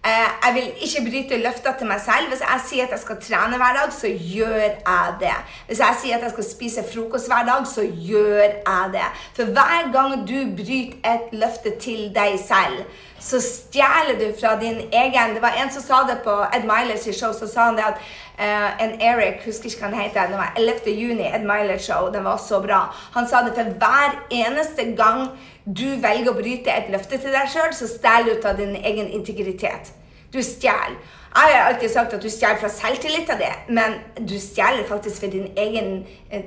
Eh, 0.06 0.30
jeg 0.46 0.54
vil 0.54 0.68
ikke 0.86 1.02
bryte 1.10 1.38
løfter 1.38 1.74
til 1.78 1.88
meg 1.90 2.02
selv. 2.02 2.28
Hvis 2.30 2.44
jeg 2.46 2.60
sier 2.70 2.84
at 2.86 2.92
jeg 2.94 3.02
skal 3.02 3.18
trene 3.28 3.58
hver 3.58 3.78
dag, 3.80 3.94
så 3.94 4.08
gjør 4.08 4.58
jeg 4.62 5.16
det. 5.24 5.38
Hvis 5.68 5.80
jeg 5.82 5.98
sier 6.02 6.18
at 6.18 6.26
jeg 6.28 6.34
skal 6.36 6.46
spise 6.50 6.84
frokost 6.92 7.32
hver 7.32 7.48
dag, 7.48 7.66
så 7.68 7.82
gjør 8.10 8.44
jeg 8.44 8.92
det. 8.94 9.08
For 9.38 9.50
hver 9.56 9.90
gang 9.96 10.14
du 10.30 10.38
bryter 10.60 11.10
et 11.14 11.34
løfte 11.34 11.74
til 11.82 12.12
deg 12.14 12.38
selv, 12.38 12.84
så 13.20 13.40
stjeler 13.42 14.20
du 14.20 14.28
fra 14.40 14.54
din 14.62 14.78
egen 14.94 15.34
Det 15.34 15.42
var 15.42 15.58
en 15.58 15.72
som 15.74 15.82
sa 15.82 16.04
det 16.10 16.20
på 16.24 16.36
Ed 16.54 16.70
Milers 16.70 17.08
show. 17.18 17.34
Så 17.34 17.50
sa 17.50 17.72
han 17.72 17.80
det 17.80 17.88
at 17.88 17.98
uh, 18.38 18.86
en 18.86 19.02
Eric, 19.02 19.42
husker 19.46 19.72
ikke 19.72 19.88
hva 19.88 19.90
han 19.90 20.04
heter, 20.04 20.30
det 20.30 20.38
var 20.38 20.54
11. 20.58 20.94
juni, 21.02 21.26
Ed 21.34 21.50
Milers 21.50 21.90
show. 21.90 22.12
Den 22.14 22.30
var 22.30 22.38
så 22.38 22.62
bra. 22.62 22.84
Han 23.18 23.28
sa 23.28 23.42
det 23.48 23.58
for 23.58 23.74
hver 23.82 24.20
eneste 24.30 24.92
gang 25.02 25.32
du 25.66 25.86
velger 26.02 26.30
å 26.30 26.38
bryte 26.38 26.70
et 26.70 26.90
løfte 26.94 27.18
til 27.18 27.34
deg 27.34 27.50
sjøl, 27.50 27.74
så 27.74 27.90
stjeler 27.90 28.38
du 28.42 28.48
av 28.48 28.60
din 28.60 28.76
egen 28.76 29.08
integritet. 29.18 29.94
Du 30.34 30.42
stjeler. 30.44 30.98
Jeg 31.36 31.52
har 31.52 31.66
alltid 31.68 31.90
sagt 31.92 32.14
at 32.14 32.24
du 32.24 32.30
stjeler 32.30 32.60
fra 32.62 32.70
selvtilliten 32.72 33.42
din, 33.42 33.76
men 33.76 33.98
du 34.28 34.38
stjeler 34.40 34.86
faktisk 34.88 35.26
for 35.26 35.34
din 35.34 35.50
egen 35.58 36.06
eh, 36.32 36.46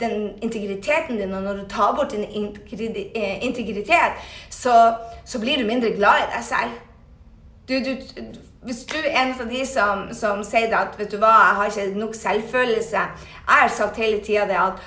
den 0.00 0.32
integriteten 0.42 1.20
din. 1.20 1.32
Og 1.32 1.42
når 1.42 1.60
du 1.60 1.68
tar 1.70 1.94
bort 1.96 2.10
din 2.10 2.24
eh, 2.24 3.44
integritet, 3.44 4.18
så, 4.50 4.94
så 5.24 5.40
blir 5.40 5.62
du 5.62 5.66
mindre 5.66 5.94
glad 5.94 6.24
i 6.24 6.28
deg 6.34 6.44
selv. 6.44 6.76
Du, 7.68 7.74
du, 7.84 7.96
hvis 8.64 8.84
du 8.84 8.96
er 9.04 9.22
en 9.22 9.34
av 9.40 9.46
de 9.50 9.66
som, 9.66 10.08
som 10.12 10.40
sier 10.44 10.72
at 10.74 10.96
vet 10.98 11.12
du 11.12 11.18
hva, 11.20 11.34
jeg 11.36 11.56
har 11.58 11.66
ikke 11.68 11.98
nok 12.00 12.14
selvfølelse 12.16 12.96
Jeg 12.96 13.58
har 13.60 13.68
sagt 13.68 14.00
hele 14.00 14.22
tida 14.24 14.46
at 14.48 14.80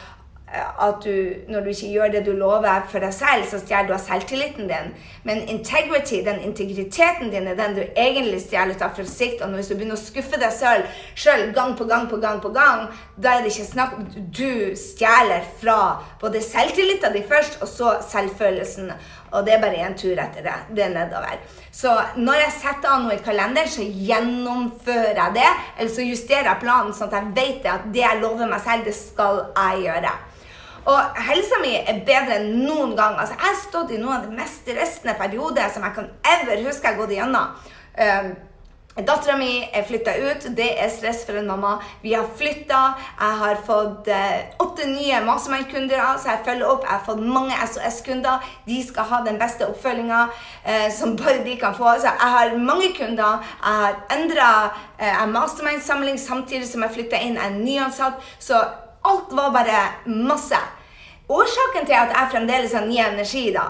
at 0.52 1.04
du, 1.04 1.34
når 1.48 1.60
du 1.64 1.70
ikke 1.72 1.92
gjør 1.94 2.12
det 2.12 2.22
du 2.26 2.32
lover 2.36 2.84
for 2.92 3.00
deg 3.04 3.14
selv, 3.16 3.46
så 3.48 3.60
stjeler 3.62 3.88
du 3.88 3.94
av 3.96 4.02
selvtilliten 4.04 4.68
din. 4.68 4.90
Men 5.24 5.46
integrity, 5.50 6.20
den 6.26 6.42
integriteten 6.44 7.32
din, 7.32 7.48
er 7.48 7.56
den 7.56 7.78
du 7.78 7.82
egentlig 7.96 8.42
stjeler 8.44 8.76
av 8.84 8.98
for 8.98 9.08
sikt. 9.08 9.42
Og 9.42 9.56
hvis 9.56 9.72
du 9.72 9.78
begynner 9.78 9.96
å 9.96 10.02
skuffe 10.02 10.40
deg 10.42 10.52
selv 10.52 11.54
gang 11.56 11.76
på 11.78 11.88
gang 11.88 12.10
på 12.10 12.20
gang, 12.20 12.42
på 12.44 12.52
gang, 12.56 12.90
da 13.16 13.38
er 13.38 13.46
det 13.46 13.54
ikke 13.54 13.70
snakk 13.70 13.96
om 14.00 14.10
Du 14.12 14.76
stjeler 14.76 15.46
fra 15.62 15.78
både 16.20 16.42
selvtilliten 16.44 17.16
din 17.16 17.28
først, 17.30 17.62
og 17.62 17.72
så 17.72 17.94
selvfølelsen. 18.12 18.92
Og 19.32 19.46
det 19.46 19.54
er 19.56 19.62
bare 19.64 19.86
én 19.86 19.96
tur 19.96 20.20
etter 20.20 20.44
det. 20.44 20.58
Det 20.76 20.84
er 20.84 20.92
nedover. 20.92 21.40
Så 21.72 21.94
når 22.18 22.42
jeg 22.42 22.58
setter 22.58 22.92
av 22.92 23.06
noe 23.06 23.16
i 23.16 23.24
kalenderen, 23.24 23.72
så 23.72 23.86
gjennomfører 23.86 25.16
jeg 25.16 25.38
det. 25.38 25.52
Eller 25.78 25.94
så 25.94 26.04
justerer 26.04 26.50
jeg 26.50 26.64
planen 26.66 26.92
sånn 26.96 27.08
at 27.08 27.22
jeg 27.22 27.32
vet 27.38 27.72
at 27.72 27.88
det 27.94 28.04
jeg 28.04 28.20
lover 28.20 28.52
meg 28.52 28.60
selv, 28.66 28.84
det 28.90 28.98
skal 28.98 29.46
jeg 29.56 29.88
gjøre. 29.88 30.12
Og 30.90 31.18
helsa 31.28 31.60
mi 31.62 31.76
er 31.78 32.00
bedre 32.06 32.40
enn 32.40 32.64
noen 32.66 32.96
gang. 32.98 33.18
Altså, 33.20 33.36
jeg 33.38 33.46
har 33.46 33.60
stått 33.60 33.92
i 33.94 34.00
noen 34.02 34.16
av 34.18 34.24
de 34.30 34.38
mest 34.38 34.64
stressende 34.64 35.18
perioder 35.20 35.70
som 35.74 35.86
jeg 35.86 35.98
kan 35.98 36.08
ever 36.38 36.64
huske 36.66 36.88
jeg 36.88 36.96
har 36.96 37.04
gått 37.04 37.14
igjennom. 37.18 37.60
Um, 37.98 38.32
Dattera 38.92 39.38
mi 39.40 39.62
er 39.64 39.86
flytta 39.88 40.18
ut. 40.20 40.46
Det 40.58 40.68
er 40.84 40.90
stress 40.92 41.22
for 41.24 41.38
en 41.40 41.48
mamma. 41.48 41.78
Vi 42.02 42.12
har 42.12 42.26
flytta. 42.38 42.82
Jeg 43.22 43.38
har 43.40 43.62
fått 43.68 44.10
uh, 44.12 44.66
åtte 44.66 44.90
nye 44.90 45.22
Mastermind-kunder, 45.24 46.02
så 46.20 46.34
jeg 46.34 46.44
følger 46.50 46.68
opp. 46.68 46.84
Jeg 46.84 46.98
har 46.98 47.06
fått 47.06 47.24
mange 47.24 47.56
SOS-kunder. 47.56 48.52
De 48.68 48.82
skal 48.88 49.08
ha 49.14 49.22
den 49.30 49.40
beste 49.40 49.70
oppfølginga 49.70 50.26
eh, 50.66 50.90
som 50.92 51.16
bare 51.16 51.40
de 51.46 51.56
kan 51.62 51.78
få. 51.78 51.94
Så 52.02 52.12
jeg 52.12 52.36
har 52.36 52.58
mange 52.58 52.92
kunder. 52.98 53.40
Jeg 53.62 53.80
har 53.86 54.00
endra 54.18 54.52
eh, 55.00 55.26
Mastermind-samling 55.38 56.20
samtidig 56.20 56.68
som 56.68 56.84
jeg 56.84 56.98
flytta 56.98 57.22
inn. 57.22 57.40
Jeg 57.40 57.48
er 57.48 57.60
nyansatt. 57.62 58.32
Så 58.44 58.60
Alt 59.02 59.32
var 59.32 59.52
bare 59.52 59.84
masse. 60.06 60.58
Årsaken 61.30 61.86
til 61.86 61.96
at 61.96 62.12
jeg 62.16 62.32
fremdeles 62.32 62.74
har 62.74 62.86
ny 62.86 63.00
energi, 63.00 63.50
da, 63.56 63.70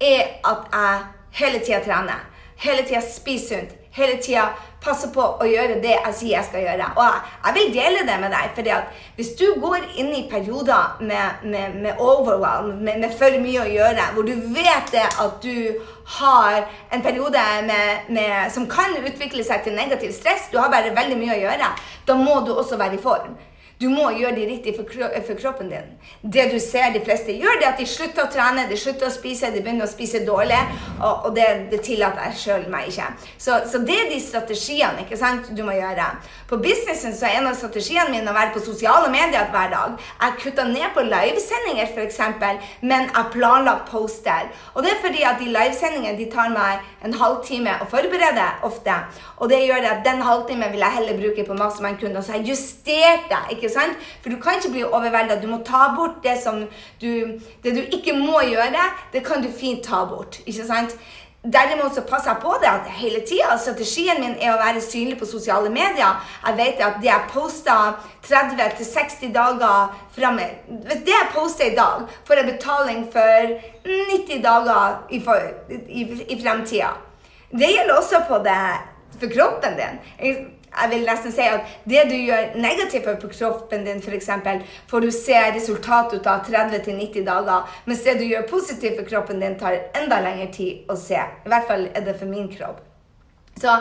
er 0.00 0.38
at 0.44 0.70
jeg 0.72 1.04
hele 1.40 1.58
tida 1.64 1.82
trener. 1.84 2.22
Hele 2.56 2.82
tida 2.82 3.02
spiser 3.04 3.60
sunt. 3.60 3.74
Hele 3.96 4.18
tida 4.20 4.50
passer 4.84 5.08
på 5.08 5.24
å 5.40 5.46
gjøre 5.48 5.78
det 5.80 5.94
jeg 5.94 6.14
sier 6.18 6.34
jeg 6.34 6.46
skal 6.50 6.64
gjøre. 6.66 6.88
Og 6.98 7.02
jeg, 7.04 7.20
jeg 7.46 7.56
vil 7.56 7.70
dele 7.74 8.02
det 8.04 8.16
med 8.20 8.34
deg. 8.34 8.50
fordi 8.54 8.72
at 8.74 8.98
hvis 9.16 9.30
du 9.38 9.46
går 9.60 9.86
inn 9.96 10.10
i 10.12 10.26
perioder 10.30 11.00
med, 11.00 11.46
med, 11.48 11.78
med 11.84 12.02
overwhelm, 12.02 12.74
med, 12.84 13.00
med, 13.00 13.14
for 13.16 13.38
mye 13.40 13.64
å 13.64 13.72
gjøre, 13.72 14.10
hvor 14.14 14.28
du 14.28 14.34
vet 14.52 14.92
det 14.92 15.06
at 15.06 15.40
du 15.42 15.80
har 16.18 16.58
en 16.92 17.02
periode 17.02 17.46
som 18.52 18.68
kan 18.68 18.96
utvikle 19.00 19.44
seg 19.44 19.64
til 19.64 19.76
negativ 19.76 20.12
stress, 20.12 20.50
du 20.52 20.60
har 20.60 20.72
bare 20.72 20.94
veldig 20.96 21.18
mye 21.20 21.36
å 21.36 21.42
gjøre, 21.46 21.72
da 22.06 22.18
må 22.20 22.42
du 22.44 22.52
også 22.52 22.80
være 22.80 23.00
i 23.00 23.02
form. 23.02 23.36
Du 23.76 23.90
må 23.92 24.06
gjøre 24.16 24.32
det 24.38 24.44
riktig 24.48 24.72
for, 24.72 24.88
for, 24.88 25.36
kroppen 25.36 25.68
din. 25.68 25.88
Det 26.22 26.46
du 26.48 26.56
ser 26.60 26.94
de 26.94 27.02
fleste 27.04 27.34
gjør, 27.36 27.58
det 27.60 27.66
er 27.66 27.74
at 27.74 27.80
de 27.82 27.84
slutter 27.84 28.24
å 28.24 28.30
trene, 28.32 28.64
de 28.70 28.76
slutter 28.80 29.10
å 29.10 29.12
spise, 29.12 29.50
de 29.52 29.60
begynner 29.60 29.84
å 29.84 29.90
spise 29.90 30.22
dårlig. 30.24 30.62
Og, 30.96 31.26
og 31.28 31.34
det, 31.36 31.44
det, 31.68 31.82
tillater 31.84 32.30
jeg 32.30 32.38
sjøl 32.40 32.64
meg 32.72 32.88
ikke. 32.88 33.10
Så, 33.36 33.58
så, 33.68 33.82
det 33.84 33.98
er 34.00 34.08
de 34.08 34.20
strategiene 34.24 35.04
ikke 35.04 35.18
sant, 35.20 35.50
du 35.52 35.60
må 35.66 35.74
gjøre. 35.76 36.06
På 36.48 36.56
businessen 36.62 37.12
så 37.18 37.28
er 37.28 37.42
en 37.42 37.50
av 37.50 37.58
strategiene 37.58 38.14
mine 38.14 38.32
å 38.32 38.36
være 38.38 38.54
på 38.54 38.62
sosiale 38.64 39.10
medier 39.12 39.52
hver 39.52 39.68
dag. 39.74 40.00
Jeg 40.22 40.40
kutta 40.46 40.64
ned 40.70 40.96
på 40.96 41.04
livesendinger, 41.04 41.92
f.eks., 41.92 42.22
men 42.80 43.10
jeg 43.10 43.32
planlagt 43.36 43.92
poster. 43.92 44.48
Og 44.72 44.86
det 44.86 44.94
er 44.94 45.04
fordi 45.04 45.28
at 45.28 45.36
de 45.42 45.50
livesendingene 45.52 46.16
de 46.16 46.30
tar 46.32 46.48
meg 46.54 46.80
en 47.04 47.18
halvtime 47.20 47.76
å 47.84 47.90
forberede 47.92 48.48
ofte. 48.64 48.96
Og 49.36 49.52
det 49.52 49.60
gjør 49.66 49.84
at 49.92 50.02
den 50.08 50.24
halvtimen 50.24 50.72
vil 50.72 50.80
jeg 50.80 50.96
heller 50.96 51.20
bruke 51.20 51.44
på 51.44 51.60
Mastermind-kunder. 51.60 52.24
Så 52.24 52.38
jeg 52.38 52.54
justerte. 52.54 53.44
ikke 53.52 53.65
ikke 53.66 53.74
sant? 53.74 54.08
For 54.22 54.32
du 54.32 54.38
kan 54.42 54.58
ikke 54.58 54.72
bli 54.78 54.86
overvelda. 54.86 55.40
Du 55.42 55.50
må 55.50 55.60
ta 55.66 55.90
bort 55.96 56.22
det 56.24 56.38
som 56.42 56.64
du 57.02 57.12
Det 57.62 57.74
du 57.74 57.82
ikke 57.82 58.16
må 58.16 58.40
gjøre, 58.46 58.88
det 59.12 59.24
kan 59.26 59.42
du 59.42 59.50
fint 59.52 59.84
ta 59.84 60.04
bort. 60.06 60.40
ikke 60.46 60.66
sant? 60.66 60.96
Derimot 61.46 61.94
så 61.94 62.02
passer 62.02 62.32
jeg 62.32 62.42
på 62.42 62.54
det 62.62 62.66
at 62.66 62.88
hele 62.98 63.20
tida. 63.26 63.54
Strategien 63.58 64.18
min 64.18 64.34
er 64.42 64.54
å 64.54 64.58
være 64.58 64.80
synlig 64.82 65.18
på 65.20 65.28
sosiale 65.30 65.70
medier. 65.70 66.18
Jeg 66.42 66.56
vet 66.58 66.82
at 66.82 66.98
det 67.02 67.10
jeg 67.10 67.28
poster 67.30 68.00
30-60 68.26 69.30
dager 69.34 69.94
fram 70.16 70.40
Hvis 70.40 71.04
det 71.06 71.14
jeg 71.14 71.30
poster 71.34 71.70
i 71.70 71.76
dag, 71.76 72.08
får 72.26 72.40
jeg 72.40 72.50
betaling 72.50 73.06
for 73.12 73.54
90 73.86 74.42
dager 74.42 74.98
i, 75.10 75.22
for, 75.22 75.46
i, 75.70 76.02
i 76.26 76.40
fremtida. 76.42 76.90
Det 77.52 77.70
gjelder 77.70 77.94
også 77.94 78.24
på 78.28 78.42
det 78.42 78.60
for 79.20 79.30
kroppen 79.32 79.78
din 79.78 80.46
jeg 80.76 80.90
vil 80.92 81.06
nesten 81.08 81.32
si 81.34 81.46
at 81.48 81.76
det 81.88 82.04
du 82.10 82.16
gjør 82.16 82.56
negativt 82.60 83.06
for 83.08 83.32
kroppen 83.32 83.86
din, 83.86 84.02
f.eks., 84.02 84.30
får 84.90 85.00
du 85.00 85.10
se 85.14 85.38
resultat 85.56 86.14
ut 86.14 86.26
av 86.26 86.44
30-90 86.48 87.24
dager. 87.26 87.78
Mens 87.86 88.04
det 88.04 88.18
du 88.20 88.26
gjør 88.26 88.48
positivt 88.50 88.98
for 89.00 89.08
kroppen 89.08 89.40
din, 89.40 89.56
tar 89.58 89.78
enda 89.96 90.20
lengre 90.24 90.50
tid 90.52 90.90
å 90.92 90.98
se. 91.00 91.18
I 91.18 91.52
hvert 91.52 91.70
fall 91.70 91.88
er 91.92 92.04
det 92.06 92.18
for 92.18 92.30
min 92.30 92.50
kropp. 92.52 92.82
Så 93.56 93.72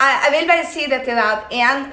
jeg, 0.00 0.40
vil 0.40 0.48
bare 0.48 0.66
si 0.72 0.84
det 0.90 1.00
til 1.04 1.16
deg 1.16 1.24
at 1.24 1.52
én, 1.56 1.86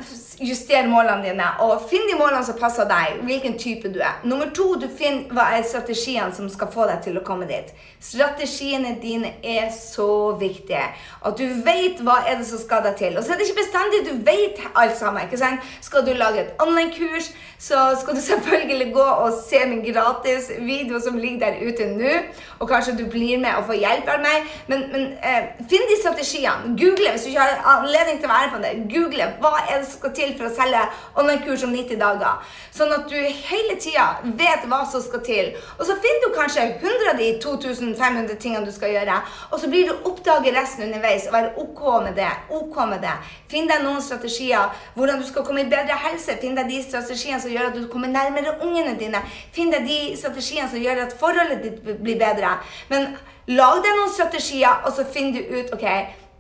juster 0.43 0.87
målene 0.89 1.23
dine, 1.23 1.45
og 1.63 1.85
finn 1.89 2.07
de 2.09 2.17
målene 2.19 2.43
som 2.43 2.57
passer 2.59 2.87
deg, 2.89 3.21
hvilken 3.27 3.55
type 3.59 3.89
du 3.93 3.99
er. 4.01 4.17
Nummer 4.27 4.49
to, 4.55 4.73
du 4.81 4.87
finner 4.97 5.31
hva 5.31 5.49
er 5.55 5.63
strategiene 5.67 6.33
som 6.35 6.49
skal 6.51 6.71
få 6.73 6.87
deg 6.89 7.03
til 7.05 7.19
å 7.19 7.23
komme 7.25 7.47
dit. 7.47 7.69
Strategiene 8.03 8.97
dine 8.99 9.29
er 9.39 9.69
så 9.71 10.33
viktige. 10.39 10.83
At 11.23 11.39
du 11.39 11.45
vet 11.63 12.01
hva 12.03 12.17
er 12.27 12.41
det 12.41 12.47
som 12.49 12.59
skal 12.59 12.83
deg 12.83 12.97
til. 12.99 13.15
Og 13.15 13.23
så 13.23 13.33
er 13.33 13.39
det 13.39 13.47
ikke 13.47 13.61
bestandig 13.61 14.01
du 14.09 14.13
vet 14.25 14.59
alt 14.75 14.97
sammen. 14.99 15.23
ikke 15.23 15.39
sant? 15.39 15.63
Skal 15.81 16.03
du 16.03 16.11
lage 16.17 16.41
et 16.41 16.51
online-kurs, 16.59 17.31
så 17.59 17.93
skal 18.01 18.17
du 18.17 18.21
selvfølgelig 18.21 18.89
gå 18.93 19.05
og 19.23 19.37
se 19.37 19.61
min 19.69 19.85
gratis 19.85 20.51
video 20.59 20.99
som 20.99 21.17
ligger 21.17 21.45
der 21.45 21.61
ute 21.63 21.87
nå. 21.93 22.17
Og 22.59 22.67
kanskje 22.67 22.97
du 22.99 23.05
blir 23.07 23.39
med 23.39 23.55
og 23.61 23.69
får 23.71 23.79
hjelp 23.85 24.11
av 24.17 24.25
meg. 24.25 24.51
Men, 24.67 24.83
men 24.91 25.07
eh, 25.23 25.53
finn 25.69 25.87
de 25.87 26.01
strategiene. 26.01 26.75
Google 26.75 27.13
hvis 27.13 27.29
du 27.29 27.31
ikke 27.31 27.47
har 27.47 27.87
anledning 27.93 28.19
til 28.21 28.29
å 28.29 28.33
være 28.33 28.51
på 28.53 28.61
det. 28.63 28.71
Google 28.89 29.27
hva 29.41 29.51
er 29.61 29.81
det 29.81 29.87
som 29.87 29.99
skal 29.99 30.13
til 30.17 30.33
for 30.37 30.47
å 30.49 30.53
selge 30.53 30.81
online-kurs 31.19 31.65
om 31.67 31.73
90 31.73 31.99
dager. 32.01 32.55
Sånn 32.73 32.93
at 32.95 33.05
du 33.09 33.17
hele 33.17 33.75
tida 33.81 34.05
vet 34.39 34.65
hva 34.69 34.81
som 34.89 35.03
skal 35.03 35.21
til. 35.25 35.51
Og 35.77 35.85
så 35.87 35.97
finner 36.01 36.23
du 36.23 36.35
kanskje 36.35 36.65
100 36.79 37.11
av 37.11 37.19
de 37.21 37.29
2500 37.43 38.39
tingene 38.41 38.65
du 38.65 38.73
skal 38.73 38.93
gjøre. 38.95 39.19
Og 39.51 39.61
så 39.61 39.69
blir 39.69 39.89
du 39.89 40.07
oppdaget 40.09 40.57
resten 40.57 40.87
underveis 40.87 41.27
og 41.29 41.37
være 41.37 41.53
OK 41.63 41.83
med 42.07 42.17
det. 42.17 42.31
OK 42.53 42.79
med 42.89 43.03
det. 43.05 43.13
Finn 43.51 43.69
deg 43.69 43.85
noen 43.85 44.01
strategier. 44.03 44.73
Hvordan 44.97 45.21
du 45.21 45.27
skal 45.27 45.45
komme 45.45 45.65
i 45.65 45.69
bedre 45.69 45.99
helse. 46.07 46.37
Finn 46.41 46.57
deg 46.57 46.71
de 46.71 46.81
strategiene 46.85 47.41
som 47.43 47.53
gjør 47.53 47.69
at 47.69 47.77
du 47.77 47.85
kommer 47.91 48.11
nærmere 48.11 48.57
ungene 48.65 48.97
dine. 48.99 49.21
Finn 49.53 49.73
deg 49.73 49.85
de 49.87 49.99
strategiene 50.19 50.69
som 50.71 50.81
gjør 50.81 51.05
at 51.05 51.15
forholdet 51.19 51.61
ditt 51.67 52.01
blir 52.01 52.17
bedre. 52.17 52.57
Men 52.89 53.13
lag 53.51 53.81
deg 53.83 53.97
noen 53.97 54.11
strategier, 54.13 54.83
og 54.87 54.93
så 54.95 55.05
finner 55.13 55.41
du 55.43 55.57
ut 55.59 55.73
ok, 55.75 55.87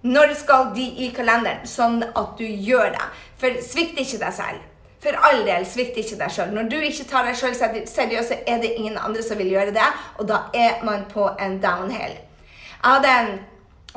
når 0.03 0.33
skal 0.35 0.73
de 0.75 0.83
i 1.05 1.09
kalenderen, 1.15 1.63
sånn 1.67 2.01
at 2.03 2.35
du 2.37 2.43
gjør 2.43 2.91
det. 2.91 3.05
For 3.39 3.59
svikt 3.63 3.99
ikke 3.99 4.19
deg 4.19 4.35
selv. 4.35 4.69
For 5.03 5.15
all 5.27 5.41
del, 5.43 5.65
svikt 5.67 5.97
ikke 5.99 6.17
deg 6.19 6.31
sjøl. 6.31 6.51
Når 6.55 6.67
du 6.71 6.77
ikke 6.79 7.07
tar 7.07 7.25
deg 7.27 7.39
sjøl 7.39 7.55
seriøst, 7.55 8.29
så 8.29 8.37
er 8.47 8.61
det 8.63 8.75
ingen 8.77 8.99
andre 8.99 9.23
som 9.23 9.39
vil 9.39 9.51
gjøre 9.51 9.73
det, 9.75 9.87
og 10.19 10.27
da 10.29 10.45
er 10.55 10.83
man 10.87 11.03
på 11.11 11.27
en 11.39 11.57
downhill. 11.63 12.15
Jeg 12.15 12.83
hadde 12.83 13.15
en, 13.19 13.33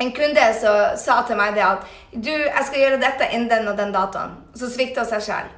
en 0.03 0.11
kunde 0.15 0.47
som 0.59 0.97
sa 0.99 1.21
til 1.27 1.39
meg 1.39 1.55
det 1.55 1.63
at 1.67 1.87
du, 2.11 2.31
jeg 2.31 2.65
skal 2.67 2.83
gjøre 2.83 3.03
dette 3.03 3.31
innen 3.31 3.51
den 3.51 3.71
og 3.71 3.79
den 3.79 3.95
datoen. 3.95 4.35
Så 4.55 4.71
svikta 4.71 5.03
hun 5.03 5.11
seg 5.11 5.23
sjøl. 5.27 5.53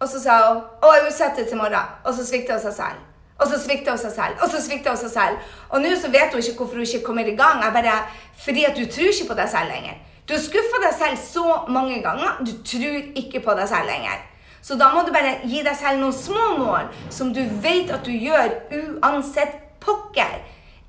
Og 0.00 0.08
så 0.08 0.20
sa 0.20 0.36
hun 0.46 0.60
å, 0.80 0.92
jeg 0.96 1.08
utsetter 1.10 1.48
til 1.48 1.60
morgen. 1.60 1.96
Og 2.04 2.16
så 2.16 2.24
svikta 2.24 2.56
hun 2.56 2.64
seg 2.64 2.76
selv. 2.76 3.09
Og 3.40 3.48
så 3.48 3.58
svikter 3.60 3.94
hun 3.94 4.00
seg 4.00 4.12
selv. 4.14 4.42
Og 4.44 4.52
så 4.52 4.60
svikter 4.62 4.92
hun 4.94 5.00
seg 5.00 5.12
selv. 5.14 5.52
Og 5.70 5.82
nå 5.82 5.94
så 5.96 6.10
vet 6.12 6.34
hun 6.34 6.42
ikke 6.42 6.58
hvorfor 6.62 6.80
hun 6.80 6.88
ikke 6.88 7.06
kommer 7.06 7.26
i 7.26 7.36
gang. 7.38 7.62
Jeg 7.64 7.72
bare, 7.76 7.96
fordi 8.44 8.64
at 8.68 8.76
du 8.76 8.84
tror 8.84 9.12
ikke 9.12 9.28
på 9.32 9.38
deg 9.40 9.48
selv 9.52 9.72
lenger. 9.74 9.96
Du 10.28 10.34
har 10.36 10.42
skuffa 10.44 10.82
deg 10.84 10.92
selv 10.98 11.22
så 11.24 11.46
mange 11.68 12.02
ganger. 12.04 12.42
Du 12.46 12.52
tror 12.72 13.00
ikke 13.22 13.40
på 13.46 13.56
deg 13.58 13.68
selv 13.68 13.88
lenger. 13.90 14.20
Så 14.62 14.76
da 14.76 14.92
må 14.94 15.02
du 15.06 15.12
bare 15.12 15.38
gi 15.48 15.62
deg 15.64 15.76
selv 15.76 16.02
noen 16.02 16.14
små 16.14 16.50
mål 16.58 16.90
som 17.10 17.32
du 17.34 17.40
vet 17.64 17.90
at 17.90 18.04
du 18.04 18.12
gjør 18.12 18.52
uansett 18.76 19.56
pokker. 19.80 20.36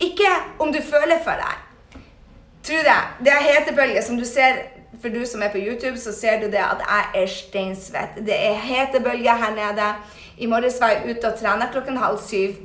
Ikke 0.04 0.30
om 0.60 0.74
du 0.74 0.82
føler 0.84 1.24
for 1.24 1.40
deg. 1.40 2.02
Tro 2.68 2.84
det. 2.86 3.00
Det 3.26 3.34
er 3.34 3.48
hetebølge 3.48 4.04
som 4.06 4.20
du 4.20 4.26
ser 4.28 4.60
for 5.02 5.10
du 5.10 5.24
som 5.26 5.42
er 5.42 5.50
på 5.50 5.58
YouTube, 5.58 5.98
så 5.98 6.12
ser 6.14 6.42
du 6.42 6.46
det 6.52 6.62
at 6.62 6.82
jeg 6.84 7.24
er 7.24 7.30
steinsvett. 7.32 8.20
Det 8.26 8.36
er 8.36 8.60
hetebølger 8.60 9.40
her 9.40 9.56
nede. 9.56 9.88
I 10.42 10.48
morges 10.50 10.80
var 10.82 10.96
jeg 10.96 11.16
ute 11.16 11.30
og 11.30 11.38
trena 11.38 11.68
klokken 11.70 12.00
halv 12.02 12.18
syv. 12.26 12.56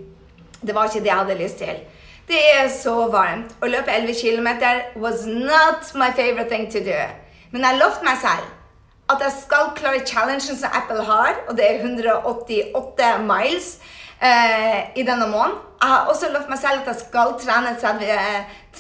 Det 0.65 0.75
var 0.75 0.89
ikke 0.89 1.03
det 1.05 1.11
jeg 1.11 1.21
hadde 1.21 1.39
lyst 1.43 1.59
til. 1.61 1.81
Det 2.29 2.39
er 2.57 2.71
så 2.73 2.95
varmt. 3.13 3.53
Å 3.61 3.69
løpe 3.69 3.93
11 3.93 4.17
km 4.17 4.49
was 4.97 5.27
not 5.29 5.93
my 5.95 6.09
favorite 6.17 6.49
thing 6.49 6.71
to 6.73 6.81
do. 6.81 6.97
Men 7.53 7.67
jeg 7.69 7.79
lovte 7.83 8.09
meg 8.09 8.17
selv 8.23 8.49
at 9.13 9.21
jeg 9.23 9.35
skal 9.45 9.69
klare 9.77 10.07
challengen 10.09 10.41
som 10.43 10.73
Apple 10.73 11.05
har, 11.07 11.37
og 11.47 11.55
det 11.59 11.67
er 11.69 11.85
188 11.85 13.13
miles 13.29 13.69
eh, 14.19 14.81
i 14.97 15.05
denne 15.07 15.29
måneden. 15.31 15.61
Jeg 15.77 15.93
har 15.93 16.09
også 16.11 16.33
lovt 16.33 16.49
meg 16.51 16.59
selv 16.59 16.81
at 16.81 16.89
jeg 16.91 17.03
skal 17.05 17.37
trene 17.43 17.77
30, 17.81 18.17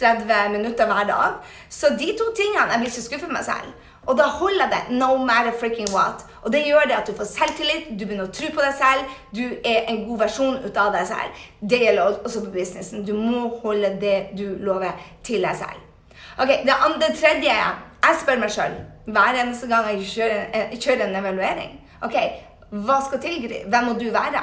30 0.00 0.56
minutter 0.56 0.88
hver 0.88 1.06
dag. 1.12 1.36
Så 1.68 1.92
de 2.00 2.14
to 2.18 2.32
tingene 2.32 2.72
Jeg 2.72 2.80
blir 2.80 2.90
ikke 2.90 3.08
skuffet 3.10 3.36
meg 3.36 3.44
selv. 3.44 3.76
Og 4.06 4.18
da 4.18 4.26
holder 4.38 4.70
det 4.70 4.98
no 4.98 5.16
matter 5.18 5.52
freaking 5.60 5.88
what. 5.94 6.24
Og 6.42 6.52
det 6.52 6.62
gjør 6.66 6.86
det 6.86 6.94
at 7.00 7.08
du 7.10 7.14
får 7.18 7.26
selvtillit, 7.30 7.88
du 7.98 8.04
begynner 8.04 8.28
å 8.28 8.34
tro 8.34 8.50
på 8.54 8.62
deg 8.62 8.74
selv, 8.78 9.14
du 9.34 9.42
er 9.66 9.88
en 9.90 10.04
god 10.06 10.20
versjon 10.24 10.60
ut 10.62 10.76
av 10.78 10.92
deg 10.94 11.08
selv. 11.08 11.46
Det 11.60 11.80
gjelder 11.82 12.20
også 12.22 12.44
på 12.44 12.52
businessen. 12.54 13.02
Du 13.06 13.14
må 13.18 13.48
holde 13.64 13.96
det 14.00 14.16
du 14.38 14.46
lover, 14.62 14.94
til 15.26 15.42
deg 15.42 15.58
selv. 15.58 15.82
Ok, 16.38 16.52
Det 16.64 16.74
andre 16.84 17.08
tredje 17.16 17.54
Jeg 18.06 18.16
spør 18.20 18.38
meg 18.38 18.52
sjøl 18.52 18.74
hver 19.06 19.38
eneste 19.40 19.66
gang 19.70 19.86
jeg 19.88 20.06
kjører, 20.10 20.40
jeg 20.54 20.78
kjører 20.82 21.06
en 21.06 21.16
evaluering. 21.20 21.72
Ok, 22.02 22.16
Hva 22.70 23.00
skal 23.06 23.20
til? 23.22 23.44
Hvem 23.66 23.84
må 23.84 23.92
du 23.98 24.10
være? 24.10 24.42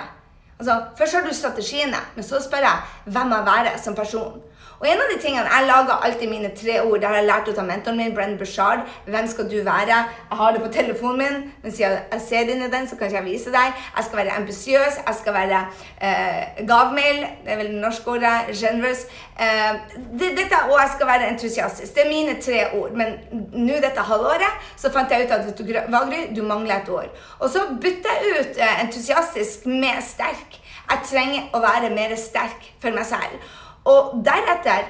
Altså, 0.59 0.77
Først 0.97 1.15
har 1.15 1.21
du 1.27 1.33
strategiene, 1.35 1.99
men 2.15 2.23
så 2.23 2.39
spør 2.43 2.63
jeg 2.63 2.77
hvem 3.05 3.31
jeg 3.35 3.45
være 3.45 3.73
som 3.83 3.95
person. 3.95 4.41
Og 4.83 4.89
en 4.91 4.99
av 4.99 5.11
de 5.13 5.19
tingene, 5.21 5.47
Jeg 5.47 5.67
lager 5.67 6.01
alltid 6.03 6.29
mine 6.29 6.49
tre 6.55 6.81
ord. 6.81 6.99
Det 6.99 7.07
har 7.07 7.15
jeg 7.15 7.25
lært 7.25 7.47
ut 7.47 7.57
av 7.57 7.65
mentoren 7.65 7.97
min, 7.97 8.15
Brenn 8.15 8.37
Bushard. 8.37 8.79
Hvem 9.05 9.27
skal 9.27 9.45
du 9.51 9.63
være? 9.63 9.95
Jeg 10.31 10.37
har 10.39 10.51
det 10.51 10.61
på 10.61 10.71
telefonen 10.73 11.17
min. 11.17 11.53
Mens 11.63 11.79
jeg 11.79 12.01
ser 12.27 12.51
inn 12.51 12.65
i 12.65 12.71
den, 12.71 12.87
så 12.87 12.97
kan 12.99 13.13
jeg 13.13 13.23
vise 13.23 13.51
deg. 13.53 13.77
Jeg 13.97 14.03
skal 14.03 14.17
være 14.17 14.33
ambisiøs. 14.41 14.97
Jeg 15.07 15.15
skal 15.21 15.33
være 15.33 15.61
eh, 16.01 16.67
gavmild. 16.67 17.23
Det 17.45 17.53
er 17.53 17.61
vel 17.61 17.71
det 17.71 17.79
norske 17.85 18.11
ordet. 18.11 18.33
Generous. 18.59 19.05
Eh, 19.39 19.71
det, 20.19 20.33
dette, 20.41 20.59
og 20.67 20.75
jeg 20.81 20.91
skal 20.97 21.07
være 21.07 21.31
entusiastisk. 21.31 21.95
Det 21.95 22.03
er 22.03 22.09
mine 22.09 22.35
tre 22.41 22.67
ord. 22.73 22.91
Men 22.91 23.15
nå 23.53 23.79
dette 23.87 24.07
halvåret 24.11 24.67
så 24.75 24.91
fant 24.91 25.11
jeg 25.11 25.29
ut 25.29 25.31
at 25.37 25.47
du, 25.59 25.63
Vagry, 25.95 26.25
du 26.35 26.43
mangler 26.43 26.81
et 26.81 26.91
ord. 26.91 27.23
Og 27.39 27.49
så 27.49 27.69
bytter 27.81 28.19
jeg 28.19 28.35
ut 28.39 28.59
eh, 28.59 28.83
entusiastisk 28.83 29.65
med 29.65 30.03
sterk. 30.03 30.59
Jeg 30.91 31.07
trenger 31.07 31.53
å 31.55 31.63
være 31.63 31.95
mer 31.95 32.11
sterk 32.19 32.73
for 32.83 32.91
meg 32.91 33.07
selv. 33.07 33.53
Og 33.89 34.19
deretter, 34.25 34.89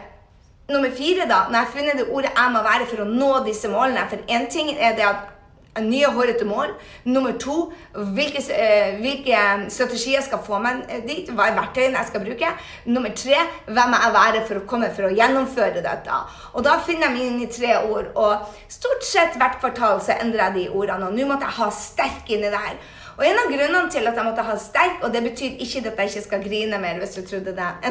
nummer 0.69 0.91
fire, 0.95 1.27
da, 1.29 1.45
når 1.49 1.57
jeg 1.57 1.65
har 1.65 1.75
funnet 1.77 2.01
det 2.01 2.09
ordet 2.09 2.33
jeg 2.35 2.51
må 2.53 2.63
være 2.65 2.89
for 2.89 3.03
å 3.03 3.09
nå 3.09 3.31
disse 3.47 3.69
målene 3.71 4.07
For 4.09 4.21
én 4.31 4.49
ting 4.51 4.69
er 4.77 4.97
det 4.97 5.07
at 5.07 5.33
nye, 5.81 6.05
hårete 6.13 6.45
mål. 6.45 6.73
Nummer 7.03 7.31
to 7.41 7.73
hvilke, 7.93 8.41
eh, 8.53 8.99
hvilke, 9.01 9.37
strategier 9.73 10.19
jeg 10.19 10.23
skal 10.27 10.41
få 10.45 10.59
meg 10.61 10.83
dit. 11.07 11.29
Hva 11.29 11.49
er 11.49 11.57
verktøyene 11.57 11.97
jeg 11.97 12.09
skal 12.11 12.25
bruke. 12.25 12.51
Nummer 12.85 13.09
tre 13.09 13.39
hvem 13.65 13.95
jeg 13.97 14.13
være 14.13 14.43
for 14.47 14.61
å 14.61 14.65
komme 14.69 14.91
for 14.93 15.07
å 15.07 15.13
gjennomføre 15.15 15.81
dette. 15.81 16.19
Og 16.53 16.63
da 16.63 16.77
finner 16.77 17.09
jeg 17.09 17.17
mine 17.17 17.49
tre 17.51 17.77
ord. 17.89 18.11
Og 18.15 18.45
stort 18.69 19.03
sett 19.03 19.37
hvert 19.39 19.59
kvartal 19.59 20.01
så 20.01 20.19
endrer 20.19 20.51
jeg 20.51 20.53
de 20.53 20.67
ordene. 20.69 21.09
Og 21.09 21.17
nå 21.17 21.25
måtte 21.25 21.49
jeg 21.49 21.57
ha 21.57 21.69
sterk 21.71 22.29
inni 22.29 22.53
der. 22.53 22.77
Og 23.17 23.23
en 23.27 23.39
av 23.43 23.49
grunnene 23.51 23.91
til 23.93 24.07
at 24.09 24.17
jeg 24.17 24.25
måtte 24.25 24.45
ha 24.47 24.57
sterk, 24.57 25.01
og 25.05 25.13
det 25.13 25.23
betyr 25.23 25.61
ikke 25.61 25.83
at 25.85 25.99
jeg 25.99 26.11
ikke 26.11 26.27
skal 26.27 26.43
grine 26.43 26.79
mer, 26.81 26.99
hvis 27.01 27.17
du 27.17 27.25
trodde 27.27 27.55
det 27.55 27.71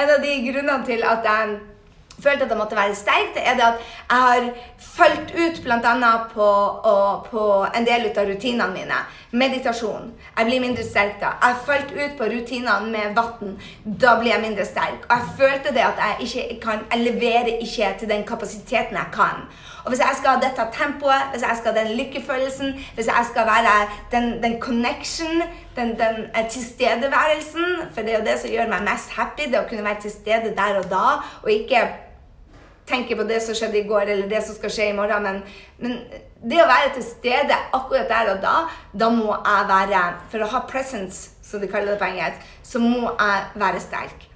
En, 0.00 0.08
av 0.08 0.18
de 0.22 0.34
grunnene 0.46 0.84
til 0.86 1.04
at 1.04 1.24
jeg 1.24 1.58
følte 2.20 2.44
at 2.44 2.50
jeg 2.50 2.58
måtte 2.58 2.76
være 2.76 2.94
sterk, 2.94 3.30
det 3.34 3.46
er 3.48 3.54
det 3.56 3.64
at 3.64 3.78
jeg 4.10 4.18
har 4.18 4.50
fulgt 4.78 5.32
ut 5.32 5.62
bl.a. 5.64 6.12
På, 6.34 6.48
på 7.30 7.44
en 7.76 7.86
del 7.88 8.10
av 8.10 8.28
rutinene 8.28 8.68
mine. 8.74 9.00
Meditasjon. 9.30 10.12
Jeg 10.36 10.46
blir 10.46 10.60
mindre 10.60 10.84
sterk 10.84 11.16
da. 11.22 11.32
Jeg 11.40 11.54
har 11.54 11.64
fulgt 11.64 11.94
ut 11.96 12.18
på 12.18 12.28
rutinene 12.34 12.92
med 12.92 13.16
vann. 13.16 13.56
Da 13.84 14.18
blir 14.20 14.34
jeg 14.34 14.44
mindre 14.44 14.68
sterk. 14.68 15.06
Og 15.08 15.16
jeg 15.16 15.34
følte 15.40 15.74
det 15.76 15.86
at 15.86 16.04
jeg 16.04 16.28
ikke 16.28 16.60
kan 16.66 16.86
Jeg 16.92 17.12
leverer 17.12 17.52
ikke 17.56 17.94
til 17.98 18.08
den 18.08 18.26
kapasiteten 18.26 18.96
jeg 18.96 19.12
kan. 19.14 19.46
Og 19.84 19.88
hvis 19.92 20.02
jeg 20.02 20.18
skal 20.18 20.36
ha 20.36 20.42
dette 20.42 20.66
tempoet, 20.76 21.30
hvis 21.32 21.46
jeg 21.46 21.56
skal 21.60 21.72
ha 21.72 21.80
den 21.80 21.96
lykkefølelsen, 22.00 22.74
hvis 22.94 23.06
jeg 23.06 23.26
skal 23.30 23.48
være 23.48 23.74
den, 24.12 24.42
den 24.42 24.60
connection, 24.60 25.42
den, 25.76 25.96
den 26.00 26.16
eh, 26.36 26.48
tilstedeværelsen 26.50 27.66
For 27.94 28.00
det 28.00 28.14
er 28.14 28.18
jo 28.18 28.28
det 28.28 28.38
som 28.40 28.50
gjør 28.50 28.70
meg 28.72 28.86
mest 28.90 29.16
happy, 29.16 29.48
det 29.50 29.60
å 29.60 29.66
kunne 29.68 29.86
være 29.86 30.04
til 30.04 30.14
stede 30.14 30.54
der 30.56 30.80
og 30.82 30.88
da, 30.90 31.04
og 31.42 31.52
ikke 31.52 31.84
tenke 32.90 33.16
på 33.16 33.26
det 33.28 33.38
som 33.42 33.54
skjedde 33.54 33.80
i 33.80 33.86
går, 33.88 34.10
eller 34.12 34.28
det 34.28 34.42
som 34.46 34.56
skal 34.56 34.72
skje 34.74 34.88
i 34.90 34.96
morgen. 34.96 35.22
Men, 35.22 35.42
men 35.78 35.98
det 36.50 36.62
å 36.62 36.70
være 36.70 36.94
til 36.96 37.06
stede 37.06 37.58
akkurat 37.76 38.10
der 38.10 38.32
og 38.34 38.42
da, 38.42 38.56
da 39.04 39.10
må 39.12 39.30
jeg 39.36 39.68
være 39.70 40.02
For 40.32 40.42
å 40.42 40.50
ha 40.54 40.64
presence, 40.68 41.36
som 41.44 41.62
de 41.62 41.70
kaller 41.70 41.94
det 41.94 42.00
på 42.02 42.10
engelsk, 42.10 42.50
så 42.62 42.82
må 42.82 43.06
jeg 43.10 43.62
være 43.62 43.82
sterk. 43.82 44.29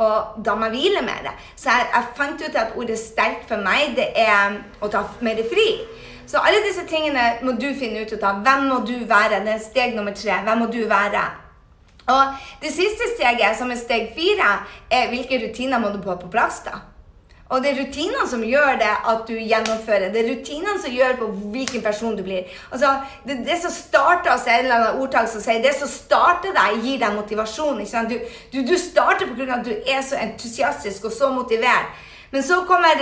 Og 0.00 0.44
da 0.44 0.54
må 0.56 0.68
jeg 0.68 0.76
hvile 0.76 1.02
med 1.04 1.26
det. 1.28 1.34
Så 1.56 1.70
jeg, 1.70 1.88
jeg 1.94 2.12
fant 2.16 2.42
ut 2.46 2.56
at 2.56 2.76
ordet 2.76 2.98
'sterkt' 2.98 3.48
for 3.48 3.60
meg, 3.60 3.92
det 3.96 4.08
er 4.16 4.56
å 4.80 4.88
ta 4.88 5.04
mer 5.20 5.42
fri. 5.52 5.68
Så 6.26 6.38
alle 6.38 6.62
disse 6.66 6.86
tingene 6.86 7.42
må 7.42 7.52
du 7.58 7.68
finne 7.74 8.04
ut 8.04 8.12
av. 8.22 8.42
Hvem 8.46 8.68
må 8.70 8.80
du 8.86 8.96
være? 9.10 9.42
Det 9.44 9.54
er 9.54 9.64
steg 9.64 9.96
nummer 9.96 10.14
tre. 10.14 10.40
Hvem 10.46 10.58
må 10.62 10.66
du 10.70 10.84
være? 10.88 11.24
Og 12.06 12.22
det 12.62 12.70
siste 12.72 13.10
steget, 13.16 13.58
som 13.58 13.70
er 13.70 13.80
steg 13.80 14.12
fire, 14.14 14.52
er 14.90 15.10
hvilke 15.10 15.40
rutiner 15.42 15.78
må 15.78 15.90
du 15.90 16.02
få 16.02 16.16
på 16.16 16.30
plass. 16.30 16.62
da? 16.64 16.78
Og 17.50 17.62
det 17.62 17.70
er 17.70 17.80
rutinene 17.80 18.26
som 18.30 18.42
gjør 18.46 18.76
det 18.78 18.90
at 19.12 19.22
du 19.26 19.32
gjennomfører. 19.34 20.12
Det 20.14 20.20
er 20.22 20.28
rutinene 20.30 20.76
som 20.82 20.92
gjør 20.94 21.16
på 21.18 21.30
hvilken 21.54 21.82
person 21.82 22.14
du 22.18 22.22
blir. 22.22 22.46
Altså, 22.70 22.92
det, 23.26 23.40
det 23.48 23.56
som 23.62 23.74
starter 23.74 24.30
altså, 24.30 24.52
en 24.52 24.68
eller 24.68 24.76
annen 24.76 25.02
ordtak 25.02 25.26
som 25.32 25.42
sier, 25.42 25.58
det 25.64 25.74
som 25.78 25.90
starter 25.90 26.54
deg, 26.54 26.78
gir 26.84 27.00
deg 27.02 27.16
motivasjon. 27.16 27.82
Du, 28.10 28.14
du, 28.52 28.60
du, 28.68 28.76
starter 28.78 29.26
pga. 29.34 29.58
at 29.58 29.66
du 29.66 29.74
er 29.74 30.06
så 30.06 30.20
entusiastisk 30.22 31.10
og 31.10 31.16
så 31.16 31.32
motivert. 31.34 31.90
Men 32.32 32.42
så 32.42 32.64
kommer 32.64 32.94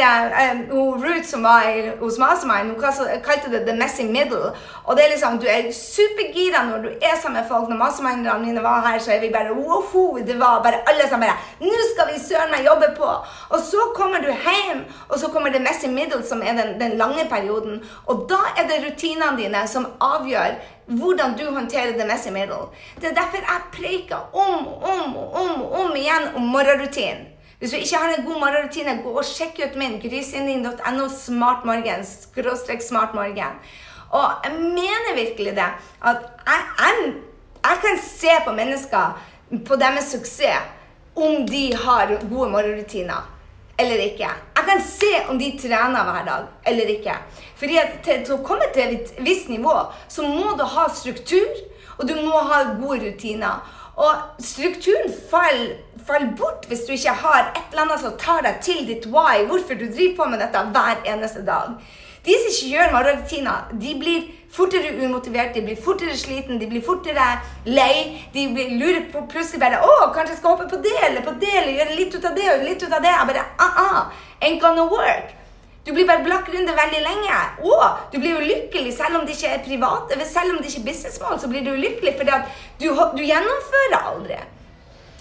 uh, 0.73 1.03
Ruth, 1.05 1.29
som 1.29 1.43
var 1.43 1.99
hos 2.01 2.19
Mastermind, 2.19 2.71
hun 2.71 2.81
kalte 3.25 3.51
det 3.51 3.65
'the 3.67 3.77
messy 3.77 4.03
middle'. 4.03 4.53
Og 4.85 4.97
det 4.97 5.05
er 5.05 5.09
liksom, 5.09 5.39
Du 5.39 5.47
er 5.47 5.73
supergira 5.73 6.65
når 6.71 6.79
du 6.79 6.89
er 6.89 7.17
sammen 7.23 7.41
med 7.41 7.49
folk. 7.49 7.69
Når 7.69 7.77
masterminderne 7.77 8.47
mine 8.47 8.63
var 8.63 8.81
her, 8.87 8.99
så 8.99 9.13
er 9.13 9.21
vi 9.21 9.31
bare 9.33 9.53
woho, 9.53 10.19
Det 10.19 10.39
var 10.41 10.63
bare 10.63 10.81
alle 10.89 11.09
som 11.11 11.21
bare 11.21 11.37
'Nå 11.61 11.79
skal 11.93 12.15
vi 12.15 12.21
søren 12.29 12.51
meg 12.51 12.67
jobbe 12.67 12.89
på!' 12.97 13.15
Og 13.51 13.61
så 13.61 13.81
kommer 13.95 14.19
du 14.19 14.33
hjem, 14.47 14.85
og 15.09 15.19
så 15.19 15.29
kommer 15.29 15.51
the 15.51 15.59
'messy 15.59 15.87
middle', 15.87 16.29
som 16.29 16.43
er 16.43 16.53
den, 16.63 16.81
den 16.81 16.99
lange 16.99 17.25
perioden. 17.31 17.85
Og 18.07 18.27
da 18.29 18.41
er 18.57 18.65
det 18.69 18.85
rutinene 18.87 19.37
dine 19.39 19.69
som 19.69 19.87
avgjør 20.01 20.51
hvordan 20.87 21.37
du 21.39 21.55
håndterer 21.55 21.93
the 21.93 22.07
messy 22.07 22.29
middle. 22.29 22.65
Det 23.01 23.05
er 23.11 23.15
derfor 23.15 23.37
jeg 23.37 23.61
preker 23.73 24.21
om 24.33 24.67
og 24.67 24.83
om 24.83 25.17
og 25.17 25.35
om, 25.35 25.63
om 25.63 25.97
igjen 25.97 26.35
om 26.37 26.43
morgenrutinen. 26.43 27.38
Hvis 27.59 27.71
du 27.71 27.77
ikke 27.77 27.97
har 27.97 28.15
en 28.15 28.25
god 28.25 28.41
morgenrutine, 28.41 29.01
gå 29.03 29.13
og 29.19 29.25
sjekk 29.27 29.57
ut 29.65 29.79
min 29.81 29.97
grysynding.no 30.03 31.09
smartmorgen. 31.11 32.05
Skråstrek 32.07 32.85
smartmorgen. 32.87 33.57
Og 34.15 34.45
jeg 34.45 34.53
mener 34.61 35.17
virkelig 35.17 35.57
det. 35.57 35.71
At 36.05 36.29
jeg, 36.47 36.61
jeg, 36.79 37.15
jeg 37.65 37.81
kan 37.83 37.99
se 38.05 38.37
på 38.47 38.53
mennesker, 38.53 39.19
på 39.67 39.77
deres 39.81 40.13
suksess, 40.13 40.71
om 41.17 41.47
de 41.47 41.65
har 41.75 42.15
gode 42.31 42.51
morgenrutiner 42.51 43.27
eller 43.79 43.95
ikke. 43.95 44.29
Jeg 44.57 44.65
kan 44.69 44.83
se 44.83 45.11
om 45.29 45.39
de 45.39 45.51
trener 45.63 46.05
hver 46.05 46.25
dag 46.27 46.47
eller 46.67 46.87
ikke. 46.95 47.15
Fordi 47.57 47.79
til, 48.05 48.25
til 48.27 48.35
å 48.35 48.43
komme 48.47 48.71
til 48.75 48.95
et 48.99 49.13
visst 49.23 49.51
nivå, 49.51 49.75
så 50.09 50.27
må 50.27 50.55
du 50.59 50.65
ha 50.67 50.87
struktur, 50.95 51.59
og 51.99 52.09
du 52.09 52.15
må 52.23 52.43
ha 52.51 52.63
gode 52.79 53.01
rutiner. 53.07 53.63
Og 53.99 54.43
strukturen 54.43 55.11
faller, 55.31 55.77
faller, 56.09 56.35
bort 56.41 56.67
hvis 56.69 56.87
du 56.89 56.93
ikke 56.97 57.15
har 57.23 57.53
et 57.53 57.63
eller 57.71 57.85
annet 57.87 58.03
som 58.03 58.19
tar 58.21 58.43
deg 58.47 58.61
til 58.65 58.85
ditt 58.89 59.07
why, 59.13 59.45
hvorfor 59.49 59.79
du 59.79 59.87
driver 59.87 60.17
på 60.19 60.29
med 60.33 60.43
dette 60.45 60.67
hver 60.75 61.05
eneste 61.15 61.45
dag. 61.47 61.77
De 62.27 62.35
som 62.35 62.51
ikke 62.51 62.73
gjør 62.75 62.93
morgenrutiner, 62.93 63.71
de 63.81 63.95
blir 64.01 64.25
fortere 64.53 64.91
umotivert, 65.05 65.55
de 65.55 65.63
blir 65.65 65.79
fortere 65.81 66.17
sliten, 66.19 66.59
de 66.61 66.67
blir 66.69 66.83
fortere 66.85 67.27
lei. 67.65 68.27
De 68.35 68.47
blir, 68.53 68.75
lurer 68.81 69.05
på 69.13 69.23
plutselig 69.31 69.61
bare 69.63 69.81
'Å, 69.81 70.13
kanskje 70.15 70.35
jeg 70.35 70.39
skal 70.39 70.57
hoppe 70.57 70.69
på 70.69 70.83
det 70.83 70.99
eller 71.09 71.23
på 71.23 71.35
det, 71.41 71.55
eller 71.61 71.79
gjøre 71.79 71.99
litt 72.01 72.15
ut 72.15 72.25
av 72.25 72.35
det 72.35 72.49
og 72.55 72.65
litt 72.65 72.83
ut 72.83 72.93
av 72.93 73.03
det.' 73.03 73.15
Jeg 73.17 73.29
bare 73.33 73.45
ah, 73.59 73.81
ah, 73.87 74.07
Ain't 74.43 74.61
gonna 74.61 74.85
work. 74.85 75.35
Du 75.85 75.93
blir 75.93 76.07
bare 76.07 76.25
blakk 76.25 76.49
rundt 76.53 76.69
veldig 76.83 77.01
lenge. 77.01 77.37
Og 77.65 78.13
du 78.13 78.19
blir 78.19 78.37
ulykkelig 78.37 78.93
selv 78.97 79.17
om 79.17 79.27
det 79.27 79.37
ikke 79.37 79.55
er 79.55 79.65
private, 79.65 80.21
selv 80.27 80.53
om 80.53 80.59
det 80.59 80.69
ikke 80.69 80.81
er 80.81 80.91
businessmål, 80.91 81.41
så 81.41 81.49
blir 81.49 81.65
du 81.65 81.73
ulykkelig 81.73 82.17
fordi 82.19 82.31
at 82.31 82.45
du, 82.81 82.89
du 83.17 83.23
gjennomfører 83.25 84.01
aldri. 84.13 84.41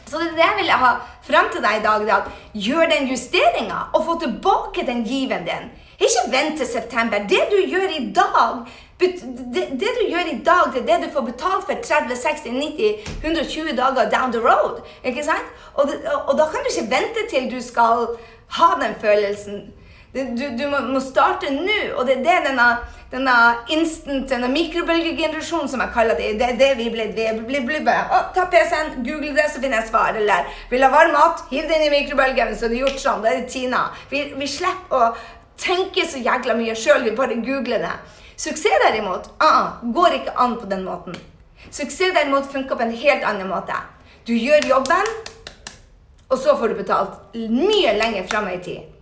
Så 0.08 0.20
det 0.20 0.28
er 0.28 0.36
det 0.38 0.46
jeg 0.46 0.58
vil 0.58 0.72
ha 0.72 0.92
fram 1.28 1.50
til 1.52 1.64
deg 1.64 1.80
i 1.80 1.84
dag. 1.84 2.10
at 2.18 2.32
Gjør 2.54 2.90
den 2.94 3.10
justeringa 3.12 3.80
og 3.94 4.06
få 4.06 4.20
tilbake 4.24 4.86
den 4.88 5.04
given 5.04 5.46
din. 5.48 5.72
Ikke 6.00 6.32
vent 6.32 6.58
til 6.58 6.68
september. 6.68 7.18
Det 7.30 7.44
du 7.52 7.58
gjør 7.70 7.90
i 8.00 8.14
dag, 8.16 8.66
det, 9.00 9.10
det, 9.82 9.90
du 10.00 10.04
gjør 10.10 10.30
i 10.32 10.40
dag, 10.46 10.74
det 10.74 10.82
er 10.82 10.98
det 10.98 11.08
du 11.08 11.14
får 11.14 11.22
betalt 11.22 11.66
for 11.66 11.74
30, 11.74 12.16
60, 12.16 12.42
90, 12.44 12.96
120 13.24 13.76
dager 13.78 14.10
down 14.10 14.32
the 14.32 14.42
road. 14.50 14.82
Ikke 15.04 15.24
sant? 15.24 15.48
Og, 15.74 15.90
og, 16.14 16.30
og 16.30 16.38
da 16.38 16.46
kan 16.52 16.64
du 16.64 16.70
ikke 16.72 16.92
vente 16.96 17.26
til 17.30 17.52
du 17.52 17.62
skal 17.62 18.08
ha 18.58 18.70
den 18.82 18.96
følelsen. 19.02 19.74
Du, 20.17 20.45
du 20.57 20.63
må, 20.71 21.00
starte 21.03 21.51
nå, 21.53 21.75
og 21.93 22.07
det, 22.09 22.15
det 22.25 22.31
er 22.33 22.45
denne, 22.47 22.65
denne 23.12 23.33
instant, 23.75 24.24
denne 24.31 24.50
mikrobølgegenerasjonen 24.50 25.69
som 25.69 25.83
jeg 25.83 25.93
kaller 25.93 26.17
det. 26.17 26.31
Det 26.39 26.47
er 26.47 26.57
det 26.57 26.69
vi 26.79 26.88
blir. 26.93 27.12
Vi 27.13 27.27
ble, 27.45 27.62
ble, 27.67 27.83
ble. 27.86 27.97
å, 28.09 28.24
Ta 28.33 28.47
PC-en, 28.50 28.95
google 29.05 29.36
det, 29.38 29.45
så 29.53 29.62
finner 29.62 29.83
jeg 29.83 29.91
svar. 29.91 30.17
Eller 30.17 30.50
vil 30.71 30.86
ha 30.86 30.89
varm 30.93 31.13
mat, 31.13 31.45
hiv 31.51 31.69
det 31.69 31.77
inn 31.77 31.86
i 31.89 31.93
mikrobølgen, 31.93 32.55
så 32.57 32.71
det 32.71 32.79
er 32.79 32.88
gjort 32.88 33.03
sånn. 33.03 33.21
Da 33.21 33.29
er 33.29 33.43
det 33.43 33.51
Tina. 33.53 33.83
Vi, 34.09 34.24
vi 34.39 34.50
slipper 34.50 34.97
å 34.97 35.13
tenke 35.62 36.07
så 36.09 36.24
jækla 36.25 36.57
mye 36.57 36.75
sjøl, 36.77 37.05
vi 37.05 37.15
bare 37.17 37.38
googler 37.45 37.86
det. 37.86 37.93
Suksess 38.38 38.81
derimot 38.88 39.29
-uh, 39.38 39.77
går 39.93 40.19
ikke 40.19 40.38
an 40.38 40.57
på 40.57 40.65
den 40.65 40.83
måten. 40.86 41.15
Suksess 41.69 42.13
derimot 42.13 42.51
funker 42.51 42.75
på 42.75 42.83
en 42.83 42.97
helt 43.05 43.24
annen 43.24 43.47
måte. 43.47 43.74
Du 44.27 44.33
gjør 44.33 44.65
jobben, 44.65 45.15
og 46.29 46.38
så 46.38 46.57
får 46.57 46.67
du 46.67 46.75
betalt 46.75 47.33
mye 47.33 47.93
lenger 47.97 48.27
fram 48.27 48.50
i 48.50 48.57
tid. 48.57 48.97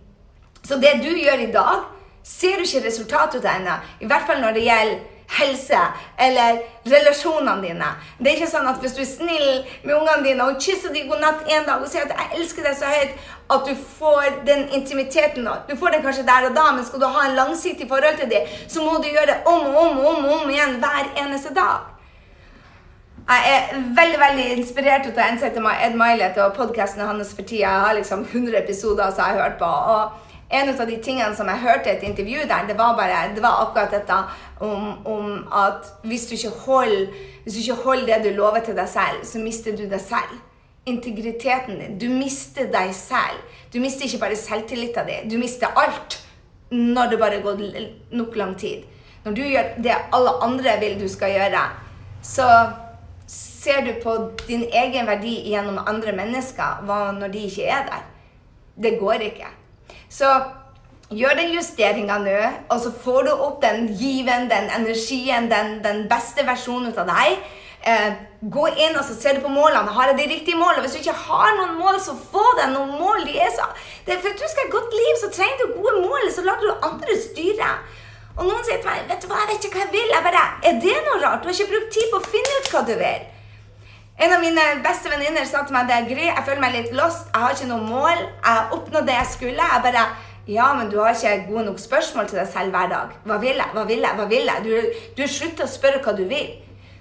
Så 0.66 0.80
det 0.82 0.96
du 1.02 1.12
gjør 1.14 1.44
i 1.46 1.52
dag, 1.54 1.84
ser 2.26 2.58
du 2.58 2.66
ikke 2.66 2.86
resultatet 2.88 3.44
av 3.44 3.60
ennå. 3.60 3.76
I 4.02 4.08
hvert 4.10 4.26
fall 4.26 4.42
når 4.42 4.56
det 4.56 4.64
gjelder 4.66 5.04
helse 5.28 5.78
eller 6.18 6.58
relasjonene 6.86 7.62
dine. 7.62 7.88
Det 8.18 8.30
er 8.30 8.36
ikke 8.38 8.50
sånn 8.50 8.68
at 8.70 8.78
hvis 8.82 8.94
du 8.94 9.00
er 9.02 9.08
snill 9.10 9.48
med 9.82 9.94
ungene 9.96 10.22
dine 10.26 10.46
og 10.46 10.60
kysser 10.62 10.94
dem 10.94 11.08
god 11.10 11.22
natt 11.24 11.48
en 11.50 11.66
dag 11.66 11.82
og 11.82 11.90
sier 11.90 12.06
at 12.06 12.14
'jeg 12.14 12.40
elsker 12.40 12.62
deg 12.62 12.76
så 12.76 12.86
høyt', 12.86 13.18
at 13.50 13.66
du 13.66 13.74
får 13.98 14.44
den 14.46 14.68
intimiteten. 14.68 15.48
Du 15.68 15.76
får 15.76 15.90
den 15.90 16.02
kanskje 16.02 16.26
der 16.26 16.48
og 16.48 16.56
da, 16.56 16.72
men 16.72 16.84
skal 16.84 17.00
du 17.00 17.06
ha 17.06 17.26
en 17.26 17.36
langsiktig 17.36 17.88
forhold 17.88 18.16
til 18.18 18.30
dem, 18.30 18.42
så 18.68 18.82
må 18.82 19.02
du 19.02 19.08
gjøre 19.10 19.26
det 19.26 19.38
om 19.46 19.66
og 19.66 19.76
om 19.76 19.98
og 19.98 20.06
om, 20.06 20.24
om 20.24 20.50
igjen 20.50 20.78
hver 20.82 21.04
eneste 21.16 21.54
dag. 21.54 21.78
Jeg 23.28 23.42
er 23.54 23.74
veldig 23.74 24.18
veldig 24.20 24.58
inspirert 24.58 25.18
ansette 25.18 25.58
Ed 25.58 25.94
Milet 25.94 26.38
og 26.38 26.54
podkasten 26.54 27.02
hans 27.02 27.34
for 27.34 27.42
tida. 27.42 27.60
Jeg 27.60 27.80
har 27.80 27.94
liksom 27.94 28.20
100 28.22 28.58
episoder 28.58 29.10
som 29.10 29.24
jeg 29.24 29.34
har 29.34 29.42
hørt 29.42 29.58
på. 29.58 29.64
og 29.64 30.25
en 30.50 30.68
av 30.70 30.86
de 30.86 30.96
tingene 31.02 31.34
som 31.34 31.48
jeg 31.50 31.62
hørte 31.64 31.90
i 31.90 31.96
et 31.96 32.04
intervju 32.06 32.44
der, 32.46 32.66
det 32.68 32.76
var, 32.78 32.94
bare, 32.98 33.34
det 33.34 33.42
var 33.42 33.64
akkurat 33.64 33.90
dette 33.90 34.18
om, 34.62 34.92
om, 35.06 35.32
at 35.52 35.88
hvis 36.06 36.28
du, 36.30 36.36
holder, 36.66 37.08
hvis 37.44 37.54
du 37.54 37.60
ikke 37.60 37.82
holder 37.82 38.22
det 38.22 38.30
du 38.30 38.36
lover 38.36 38.62
til 38.62 38.76
deg 38.78 38.88
selv, 38.88 39.24
så 39.26 39.42
mister 39.42 39.76
du 39.76 39.86
deg 39.90 40.00
selv. 40.00 40.36
Integriteten 40.86 41.80
din. 41.80 41.98
Du 41.98 42.06
mister 42.12 42.68
deg 42.70 42.92
selv. 42.94 43.42
Du 43.72 43.80
mister 43.82 44.06
ikke 44.06 44.22
bare 44.22 44.38
selvtilliten 44.38 45.10
din, 45.10 45.30
du 45.30 45.38
mister 45.42 45.74
alt 45.74 46.22
når 46.70 47.10
det 47.10 47.18
bare 47.18 47.42
går 47.42 47.60
nok 48.14 48.36
lang 48.36 48.54
tid. 48.58 48.86
Når 49.24 49.34
du 49.34 49.42
gjør 49.42 49.68
det 49.82 49.94
alle 50.14 50.32
andre 50.42 50.78
vil 50.80 51.00
du 51.00 51.08
skal 51.10 51.34
gjøre, 51.34 51.62
så 52.22 52.46
ser 53.26 53.82
du 53.86 53.92
på 54.02 54.14
din 54.46 54.62
egen 54.70 55.06
verdi 55.06 55.34
gjennom 55.50 55.82
andre 55.86 56.14
mennesker 56.14 56.86
når 56.86 57.28
de 57.34 57.46
ikke 57.50 57.66
er 57.66 57.86
der. 57.90 58.02
Det 58.82 58.98
går 58.98 59.26
ikke. 59.30 59.55
Så 60.16 60.30
gjør 61.12 61.36
den 61.36 61.52
justeringa 61.54 62.16
nå, 62.22 62.38
og 62.72 62.80
så 62.80 62.90
får 63.04 63.26
du 63.26 63.32
opp 63.34 63.60
den 63.62 63.90
given, 63.98 64.48
den 64.50 64.70
energien, 64.78 65.50
den, 65.52 65.78
den 65.84 66.06
beste 66.10 66.46
versjonen 66.46 66.96
av 66.96 67.10
deg. 67.10 67.36
Eh, 67.86 68.14
gå 68.40 68.64
inn 68.82 68.96
og 68.98 69.04
så 69.06 69.14
ser 69.14 69.36
du 69.36 69.44
på 69.44 69.52
målene. 69.52 69.92
Har 69.94 70.10
jeg 70.10 70.18
de 70.18 70.30
riktige 70.32 70.58
målene? 70.58 70.82
Hvis 70.82 70.96
du 70.96 71.02
ikke 71.04 71.20
har 71.28 71.52
noen 71.58 71.76
mål, 71.78 72.00
så 72.02 72.16
få 72.16 72.42
deg 72.58 72.72
noen 72.72 72.96
mål. 72.98 73.22
De 73.28 73.36
så, 73.54 73.68
det, 74.08 74.16
for 74.24 74.32
at 74.32 74.40
du 74.40 74.48
skal 74.48 74.64
ha 74.64 74.66
et 74.66 74.74
godt 74.74 74.96
liv, 74.96 75.12
så 75.20 75.30
trenger 75.36 75.60
du 75.62 75.76
gode 75.76 76.00
mål. 76.08 76.26
Så 76.34 76.42
lar 76.48 76.58
du 76.64 76.72
andre 76.74 77.20
styre. 77.22 77.70
Og 78.36 78.48
noen 78.48 78.66
sier 78.66 78.80
til 78.82 78.90
meg 78.90 79.06
vet 79.08 79.22
du 79.22 79.30
hva, 79.30 79.38
jeg 79.44 79.52
vet 79.52 79.68
ikke 79.68 79.78
hva 79.78 79.84
jeg 79.84 79.94
vil. 79.94 80.10
Jeg 80.16 80.26
bare, 80.26 80.44
Er 80.66 80.82
det 80.82 80.98
noe 81.06 81.22
rart? 81.22 81.44
Du 81.44 81.52
har 81.52 81.54
ikke 81.54 81.72
brukt 81.76 81.94
tid 81.94 82.10
på 82.10 82.18
å 82.18 82.28
finne 82.34 82.58
ut 82.58 82.72
hva 82.72 82.82
du 82.88 82.94
vil. 82.98 83.32
En 84.16 84.32
av 84.32 84.40
mine 84.40 84.62
beste 84.84 85.10
venninner 85.12 85.44
sa 85.44 85.60
til 85.66 85.76
meg 85.76 85.90
det 85.90 85.96
er 85.96 86.06
Gry, 86.08 86.22
jeg 86.30 86.44
føler 86.46 86.62
meg 86.62 86.72
litt 86.72 86.94
lost. 86.96 87.26
Jeg 87.34 87.42
har 87.42 87.56
ikke 87.56 87.68
noe 87.68 87.84
mål. 87.84 88.22
Jeg 88.22 88.46
har 88.48 88.70
oppnådd 88.72 89.08
det 89.10 89.16
jeg 89.18 89.32
skulle. 89.34 89.66
Jeg 89.72 89.84
bare 89.84 90.06
Ja, 90.48 90.70
men 90.78 90.88
du 90.90 91.00
har 91.02 91.10
ikke 91.10 91.48
gode 91.50 91.64
nok 91.66 91.80
spørsmål 91.82 92.28
til 92.30 92.38
deg 92.38 92.46
selv 92.48 92.70
hver 92.70 92.88
dag. 92.88 93.12
Hva 93.26 93.36
vil 93.42 93.58
jeg? 93.58 93.66
Hva 93.74 93.82
vil 93.84 94.04
jeg? 94.06 94.14
Hva 94.16 94.26
vil 94.30 94.48
jeg? 94.52 94.64
Du, 94.64 95.02
du 95.18 95.22
slutter 95.28 95.66
å 95.66 95.72
spørre 95.72 96.00
hva 96.04 96.14
du 96.16 96.22
vil. 96.30 96.54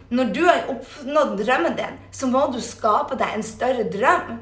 Når 0.09 0.33
du 0.33 0.41
har 0.45 0.67
oppnådd 0.73 1.37
drømmen 1.39 1.77
din, 1.77 1.95
så 2.11 2.27
må 2.27 2.41
du 2.53 2.59
skape 2.61 3.15
deg 3.21 3.37
en 3.37 3.45
større 3.45 3.85
drøm. 3.93 4.35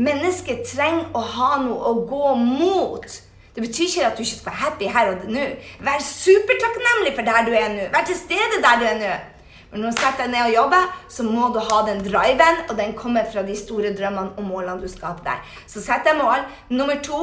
Mennesket 0.00 0.66
trenger 0.68 1.08
å 1.16 1.22
ha 1.36 1.50
noe 1.62 1.80
å 1.90 2.04
gå 2.10 2.34
mot. 2.42 3.08
Det 3.54 3.64
betyr 3.64 3.88
ikke 3.88 4.06
at 4.10 4.18
du 4.18 4.22
ikke 4.26 4.36
skal 4.36 4.52
være 4.52 4.62
happy 4.64 4.90
her 4.90 5.14
og 5.14 5.26
nå. 5.30 5.46
Vær 5.86 6.04
supertakknemlig 6.06 7.16
for 7.16 7.30
der 7.30 7.46
du 7.46 7.54
er 7.56 7.72
nå. 7.76 7.88
Vær 7.94 8.06
til 8.10 8.18
stede 8.20 8.60
der 8.62 8.82
du 8.82 8.88
er 8.90 8.98
nå. 9.00 9.18
Når 9.72 9.92
du 9.92 9.98
setter 9.98 10.24
deg 10.24 10.32
ned 10.32 10.48
og 10.48 10.54
jobber, 10.54 10.88
så 11.08 11.22
må 11.26 11.50
du 11.54 11.60
ha 11.62 11.82
den 11.86 12.02
driven, 12.02 12.64
og 12.68 12.74
den 12.78 12.96
kommer 12.98 13.28
fra 13.32 13.44
de 13.46 13.54
store 13.58 13.92
drømmene 13.94 14.34
og 14.36 14.48
målene 14.48 14.82
du 14.82 14.90
skaper 14.90 15.28
deg. 15.28 15.52
Så 15.70 15.82
sett 15.84 16.02
deg 16.06 16.18
mål. 16.18 16.42
Nummer 16.74 16.98
to 17.06 17.20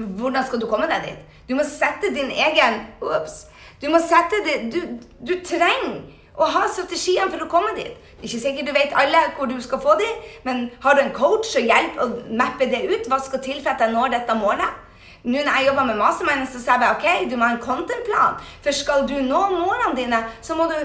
hvordan 0.00 0.46
skal 0.46 0.60
du 0.62 0.68
komme 0.70 0.86
deg 0.88 1.08
dit? 1.08 1.24
Du 1.48 1.56
må 1.58 1.66
sette 1.66 2.12
din 2.14 2.30
egen 2.30 2.84
Ops. 3.02 3.46
Du 3.82 3.88
må 3.90 3.98
sette 3.98 4.38
det 4.46 4.56
Du, 4.72 4.80
du 5.26 5.34
trenger 5.44 6.00
å 6.40 6.46
ha 6.48 6.62
strategiene 6.70 7.28
for 7.32 7.44
å 7.44 7.48
komme 7.50 7.74
dit. 7.76 7.96
Det 8.16 8.24
er 8.24 8.28
ikke 8.30 8.44
sikkert 8.44 8.68
du 8.70 8.76
vet 8.76 8.94
alle 8.96 9.24
hvor 9.36 9.50
du 9.50 9.58
skal 9.60 9.82
få 9.82 9.96
dem, 10.00 10.22
men 10.46 10.62
har 10.84 10.96
du 10.96 11.02
en 11.02 11.12
coach 11.16 11.50
og 11.58 11.66
hjelp 11.66 11.98
å 12.00 12.06
mappe 12.38 12.68
det 12.70 12.84
ut? 12.86 13.10
Hva 13.10 13.18
skal 13.20 13.42
til 13.44 13.58
for 13.60 13.74
at 13.74 13.82
jeg 13.84 13.92
når 13.92 14.14
dette 14.14 14.38
målet? 14.38 14.78
Nå 15.20 15.36
når 15.36 15.52
jeg 15.52 15.66
jobber 15.66 15.84
med 15.84 15.98
mastermind, 16.00 16.46
så 16.48 16.62
sier 16.62 16.80
jeg 16.80 16.96
ok, 16.96 17.28
du 17.28 17.36
må 17.36 17.44
ha 17.44 17.52
en 17.52 17.60
content-plan. 17.60 18.38
For 18.64 18.72
skal 18.72 19.04
du 19.08 19.18
nå 19.20 19.40
målene 19.52 19.92
dine, 19.98 20.20
så 20.40 20.56
må 20.56 20.64
du 20.70 20.78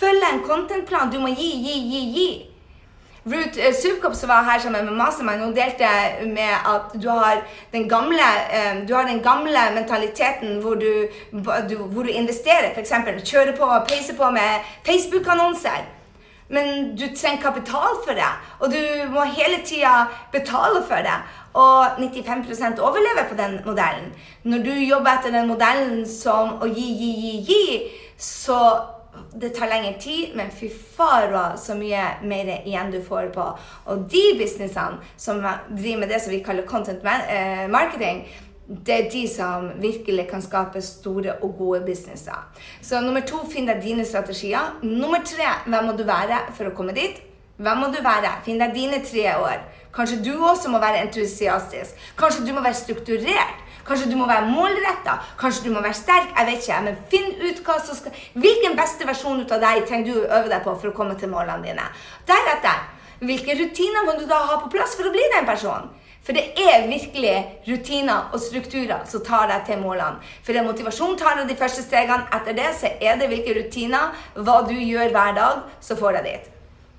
følge 0.00 0.32
en 0.32 0.44
contentplan. 0.46 1.12
Du 1.12 1.20
må 1.20 1.32
gi, 1.34 1.50
gi, 1.64 1.80
gi, 1.92 2.04
gi. 2.16 2.30
Ruth 3.28 3.58
Subkop, 3.82 4.14
som 4.14 4.28
var 4.28 4.42
her 4.42 4.60
sammen 4.60 4.84
med 4.84 4.94
Mastermind, 4.96 5.42
hun 5.42 5.54
delte 5.56 5.88
med 6.24 6.54
at 6.72 6.94
du 7.02 7.08
har 7.08 7.42
den 7.72 7.88
gamle, 7.88 8.24
uh, 8.54 8.88
du 8.88 8.94
har 8.94 9.04
den 9.08 9.20
gamle 9.22 9.64
mentaliteten 9.74 10.60
hvor 10.62 10.74
du, 10.74 11.08
du, 11.68 11.76
hvor 11.76 12.02
du 12.02 12.08
investerer. 12.08 12.72
F.eks. 12.74 12.92
kjører 13.24 13.56
på 13.56 13.64
og 13.64 13.86
peiser 13.88 14.16
på 14.16 14.30
med 14.30 14.64
Facebook-annonser. 14.86 15.84
Men 16.48 16.96
du 16.96 17.04
trenger 17.16 17.42
kapital 17.42 17.98
for 18.06 18.16
det, 18.16 18.30
og 18.60 18.72
du 18.72 19.12
må 19.12 19.24
hele 19.36 19.60
tida 19.64 20.06
betale 20.32 20.80
for 20.88 21.04
det. 21.04 21.18
Og 21.54 21.86
95% 21.86 22.80
overlever 22.80 23.28
på 23.28 23.36
den 23.36 23.60
modellen. 23.66 24.12
Når 24.42 24.58
du 24.58 24.70
jobber 24.72 25.10
etter 25.10 25.34
den 25.34 25.48
modellen 25.48 26.06
som 26.08 26.56
å 26.62 26.68
gi, 26.70 26.86
gi, 27.00 27.10
gi, 27.20 27.34
gi, 27.48 27.66
så 28.18 28.60
det 29.40 29.52
tar 29.56 29.70
lengre 29.70 29.94
tid, 30.00 30.34
men 30.36 30.50
fy 30.50 30.68
far 30.96 31.32
så 31.60 31.76
mye 31.78 32.02
mer 32.22 32.50
igjen 32.58 32.92
du 32.92 33.00
får 33.04 33.30
på. 33.34 33.46
Og 33.92 34.04
de 34.10 34.24
businessene 34.38 35.00
som 35.16 35.40
driver 35.70 36.02
med 36.02 36.12
det 36.12 36.20
som 36.22 36.32
vi 36.32 36.42
kaller 36.44 36.66
content 36.68 37.04
eh, 37.04 37.66
marketing, 37.70 38.26
det 38.68 38.94
er 38.94 39.10
de 39.10 39.22
som 39.32 39.70
virkelig 39.80 40.26
kan 40.28 40.42
skape 40.44 40.80
store 40.84 41.38
og 41.42 41.54
gode 41.58 41.80
businesser. 41.86 42.36
Så 42.82 43.00
nummer 43.00 43.24
to, 43.24 43.40
finn 43.48 43.68
deg 43.68 43.80
dine 43.82 44.04
strategier. 44.04 44.74
Nummer 44.82 45.24
tre, 45.24 45.48
hvem 45.66 45.88
må 45.88 45.96
du 45.96 46.04
være 46.08 46.42
for 46.56 46.68
å 46.68 46.74
komme 46.76 46.96
dit? 46.96 47.22
Hvem 47.58 47.80
må 47.80 47.88
du 47.90 48.02
være? 48.04 48.36
Finn 48.44 48.60
deg 48.60 48.76
dine 48.76 49.00
tre 49.02 49.24
år. 49.40 49.64
Kanskje 49.94 50.20
du 50.22 50.34
også 50.36 50.70
må 50.70 50.78
være 50.82 51.00
entusiastisk. 51.06 51.96
Kanskje 52.18 52.44
du 52.46 52.52
må 52.52 52.60
være 52.62 52.76
strukturert. 52.76 53.64
Kanskje 53.88 54.10
du 54.10 54.16
må 54.18 54.26
være 54.28 54.50
målretta. 54.50 55.18
Kanskje 55.40 55.68
du 55.68 55.74
må 55.74 55.82
være 55.84 55.96
sterk. 55.96 56.34
Jeg 56.36 56.50
vet 56.50 56.66
ikke. 56.66 56.80
Men 56.84 56.98
finn 57.12 57.30
ut 57.40 57.62
hva 57.64 57.78
som 57.84 57.96
skal 57.96 58.16
Hvilken 58.38 58.76
beste 58.78 59.06
versjon 59.08 59.40
ut 59.40 59.54
av 59.56 59.64
deg 59.64 59.86
trenger 59.88 60.10
du 60.10 60.20
å 60.20 60.28
øve 60.40 60.52
deg 60.52 60.64
på 60.64 60.74
for 60.74 60.90
å 60.90 60.96
komme 60.96 61.16
til 61.18 61.32
målene 61.32 61.64
dine. 61.64 61.86
Deretter, 62.28 62.84
hvilke 63.24 63.56
rutiner 63.58 64.04
må 64.06 64.18
du 64.18 64.26
da 64.28 64.42
ha 64.50 64.60
på 64.62 64.70
plass 64.72 64.94
for 64.98 65.08
å 65.08 65.14
bli 65.14 65.24
den 65.34 65.48
personen? 65.48 65.88
For 66.28 66.36
det 66.36 66.60
er 66.60 66.84
virkelig 66.84 67.36
rutiner 67.64 68.34
og 68.36 68.40
strukturer 68.44 69.06
som 69.08 69.22
tar 69.24 69.46
deg 69.48 69.62
til 69.64 69.78
målene. 69.80 70.20
For 70.44 70.52
det 70.52 70.60
er 70.60 70.66
motivasjon 70.66 71.16
tar 71.16 71.38
deg 71.38 71.48
de 71.48 71.56
første 71.56 71.80
stegene. 71.86 72.26
Etter 72.36 72.56
det 72.58 72.68
så 72.76 72.90
er 73.00 73.16
det 73.16 73.30
hvilke 73.30 73.54
rutiner, 73.56 74.12
hva 74.36 74.58
du 74.68 74.74
gjør 74.76 75.14
hver 75.14 75.32
dag, 75.38 75.62
som 75.80 75.96
får 75.96 76.18
deg 76.18 76.28
dit. 76.28 76.50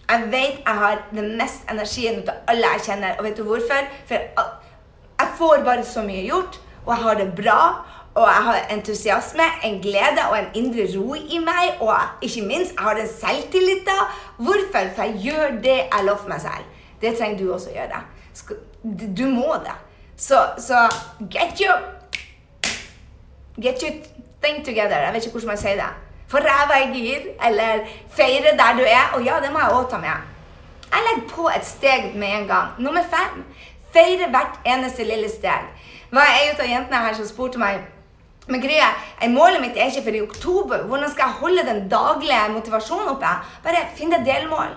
Jeg 0.10 0.32
vet 0.32 0.63
jeg 0.63 0.82
har 0.82 1.04
den 1.12 1.36
mest 1.38 1.69
energien 1.69 2.23
av 2.23 2.49
alle 2.49 2.73
jeg 2.73 2.88
kjenner. 2.88 3.19
Og 3.19 3.28
vet 3.28 3.38
du 3.38 3.43
hvorfor? 3.45 3.91
For 4.10 4.25
jeg 5.19 5.38
får 5.38 5.63
bare 5.67 5.86
så 5.86 6.02
mye 6.08 6.25
gjort, 6.25 6.58
og 6.89 6.95
jeg 6.95 7.04
har 7.04 7.13
det 7.13 7.30
bra. 7.38 7.62
Og 8.15 8.25
jeg 8.28 8.43
har 8.43 8.56
entusiasme, 8.73 9.43
en 9.63 9.82
glede 9.82 10.23
og 10.32 10.39
en 10.39 10.47
indre 10.58 10.88
ro 10.95 11.13
i 11.13 11.38
meg. 11.38 11.78
Og 11.80 11.93
ikke 12.25 12.41
minst, 12.41 12.73
jeg 12.73 12.84
har 12.84 12.97
den 12.97 13.08
selvtilliten. 13.08 14.02
Hvorfor? 14.38 14.89
For 14.95 15.04
jeg 15.04 15.19
gjør 15.23 15.62
det 15.63 15.78
jeg 15.78 16.02
lover 16.08 16.28
meg 16.28 16.41
selv. 16.41 16.65
Det 17.02 17.13
trenger 17.17 17.38
du 17.38 17.54
også 17.54 17.69
å 17.69 17.78
gjøre. 17.78 18.02
Du 19.17 19.28
må 19.30 19.54
det. 19.63 19.78
Så, 20.17 20.41
så 20.58 20.88
get 21.32 21.62
your 21.62 21.78
Get 23.62 23.82
your 23.84 23.91
thing 24.41 24.65
together. 24.65 24.97
Jeg 24.97 25.13
vet 25.13 25.25
ikke 25.25 25.38
hvordan 25.38 25.54
man 25.54 25.58
sier 25.60 25.75
det. 25.75 25.88
For 26.32 26.45
ræva 26.45 26.78
i 26.86 26.91
gir, 26.93 27.25
eller 27.45 27.82
feire 28.15 28.54
der 28.58 28.78
du 28.78 28.84
er. 28.88 29.15
Og 29.15 29.25
ja, 29.25 29.39
det 29.43 29.52
må 29.52 29.60
jeg 29.60 29.75
òg 29.75 29.89
ta 29.91 29.99
med. 29.99 30.28
Jeg 30.89 31.06
legger 31.08 31.25
på 31.36 31.49
et 31.52 31.65
steg 31.65 32.15
med 32.15 32.36
en 32.38 32.47
gang. 32.47 32.78
Nummer 32.80 33.04
fem. 33.12 33.43
Feire 33.93 34.30
hvert 34.32 34.60
eneste 34.65 35.04
lille 35.04 35.30
steg. 35.30 35.67
Var 36.11 36.35
ei 36.35 36.51
av 36.55 36.65
jentene 36.65 37.05
her 37.05 37.17
som 37.17 37.27
spurte 37.29 37.61
meg 37.61 37.85
men 38.49 38.63
greia, 38.63 38.87
Målet 39.29 39.61
mitt 39.61 39.75
er 39.77 39.91
ikke 39.91 40.07
for 40.07 40.15
i 40.17 40.21
oktober. 40.25 40.85
Hvordan 40.89 41.11
skal 41.11 41.27
jeg 41.27 41.37
holde 41.41 41.65
den 41.67 41.83
daglige 41.91 42.47
motivasjonen 42.55 43.11
oppe? 43.11 43.33
Bare 43.61 43.83
finn 43.93 44.09
deg 44.09 44.25
delmål. 44.25 44.71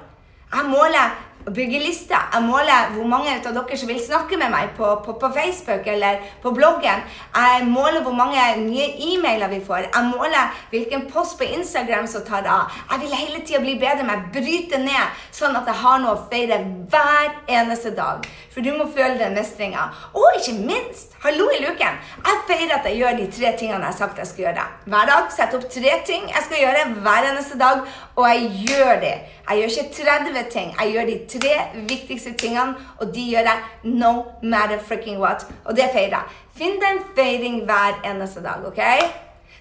Jeg 0.52 0.68
måler 0.68 1.14
bygge 1.50 1.78
liste. 1.82 2.18
Jeg 2.34 2.44
måler 2.46 2.92
hvor 2.94 3.08
mange 3.08 3.32
av 3.34 3.54
dere 3.56 3.78
som 3.78 3.90
vil 3.90 4.00
snakke 4.00 4.38
med 4.40 4.52
meg 4.52 4.74
på, 4.76 4.88
på, 5.04 5.16
på, 5.20 5.30
Facebook 5.34 5.86
eller 5.90 6.20
på 6.42 6.52
bloggen. 6.54 7.02
Jeg 7.34 7.66
måler 7.68 8.02
hvor 8.04 8.14
mange 8.16 8.42
nye 8.62 8.88
e-mailer 9.10 9.50
vi 9.52 9.62
får. 9.64 9.88
Jeg 9.88 10.10
måler 10.12 10.62
hvilken 10.70 11.08
post 11.10 11.38
på 11.38 11.48
Instagram 11.48 12.06
som 12.06 12.24
tar 12.26 12.46
av. 12.46 12.70
Jeg 12.92 13.02
vil 13.04 13.16
hele 13.16 13.42
tida 13.42 13.62
bli 13.64 13.76
bedre 13.80 14.06
med 14.06 14.18
å 14.18 14.32
bryte 14.34 14.80
ned, 14.82 15.18
sånn 15.34 15.56
at 15.58 15.68
jeg 15.68 15.82
har 15.82 16.02
noe 16.02 16.16
å 16.16 16.24
feire 16.30 16.60
hver 16.92 17.34
eneste 17.60 17.94
dag. 17.96 18.26
For 18.52 18.64
du 18.64 18.72
må 18.76 18.86
føle 18.92 19.16
den 19.16 19.36
mestringa. 19.36 19.86
Og 20.12 20.38
ikke 20.38 20.58
minst, 20.60 21.14
hallo 21.24 21.46
i 21.54 21.62
luken, 21.64 21.98
jeg 22.20 22.42
feirer 22.48 22.76
at 22.76 22.88
jeg 22.88 23.00
gjør 23.00 23.18
de 23.18 23.28
tre 23.32 23.52
tingene 23.56 23.80
jeg 23.80 23.88
har 23.88 23.98
sagt 23.98 24.20
jeg 24.20 24.28
skal 24.28 24.46
gjøre. 24.46 24.66
Hver 24.92 25.08
dag 25.08 25.30
setter 25.32 25.58
opp 25.58 25.70
tre 25.72 25.94
ting 26.08 26.28
jeg 26.28 26.46
skal 26.46 26.60
gjøre 26.60 26.84
hver 27.00 27.30
eneste 27.30 27.58
dag, 27.60 27.86
og 28.16 28.28
jeg 28.28 28.50
gjør 28.68 29.00
det. 29.00 29.14
Jeg 29.48 29.58
gjør 29.58 29.68
ikke 29.68 30.04
30 30.04 30.44
ting. 30.50 30.74
Jeg 30.80 30.92
gjør 30.92 31.06
de 31.06 31.18
tre 31.38 31.54
viktigste 31.88 32.32
tingene, 32.32 32.74
og 33.00 33.14
de 33.14 33.26
gjør 33.30 33.50
jeg 33.50 33.58
no 33.82 34.12
matter 34.42 34.78
freaking 34.78 35.20
what. 35.20 35.46
Og 35.64 35.76
det 35.76 35.90
feirer 35.92 36.18
jeg. 36.18 36.40
Finn 36.56 36.80
deg 36.80 36.96
en 36.96 37.04
feiring 37.16 37.62
hver 37.64 38.00
eneste 38.04 38.42
dag, 38.44 38.64
OK? 38.68 38.82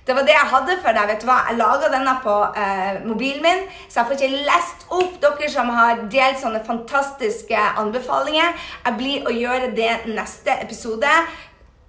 Det 0.08 0.16
var 0.16 0.26
det 0.26 0.34
jeg 0.34 0.50
hadde 0.52 0.78
for 0.82 0.98
deg. 0.98 1.08
vet 1.08 1.22
du 1.22 1.28
hva? 1.30 1.38
Jeg 1.48 1.58
laga 1.60 1.90
denne 1.94 2.16
på 2.24 2.34
eh, 2.58 3.04
mobilen 3.06 3.44
min, 3.46 3.62
så 3.88 4.00
jeg 4.00 4.08
får 4.10 4.18
ikke 4.18 4.46
lest 4.50 4.88
opp 4.98 5.20
dere 5.22 5.50
som 5.54 5.70
har 5.70 6.02
delt 6.12 6.42
sånne 6.42 6.64
fantastiske 6.66 7.62
anbefalinger. 7.84 8.58
Jeg 8.86 8.98
blir 8.98 9.30
å 9.30 9.36
gjøre 9.36 9.72
det 9.78 9.94
neste 10.10 10.58
episode. 10.58 11.14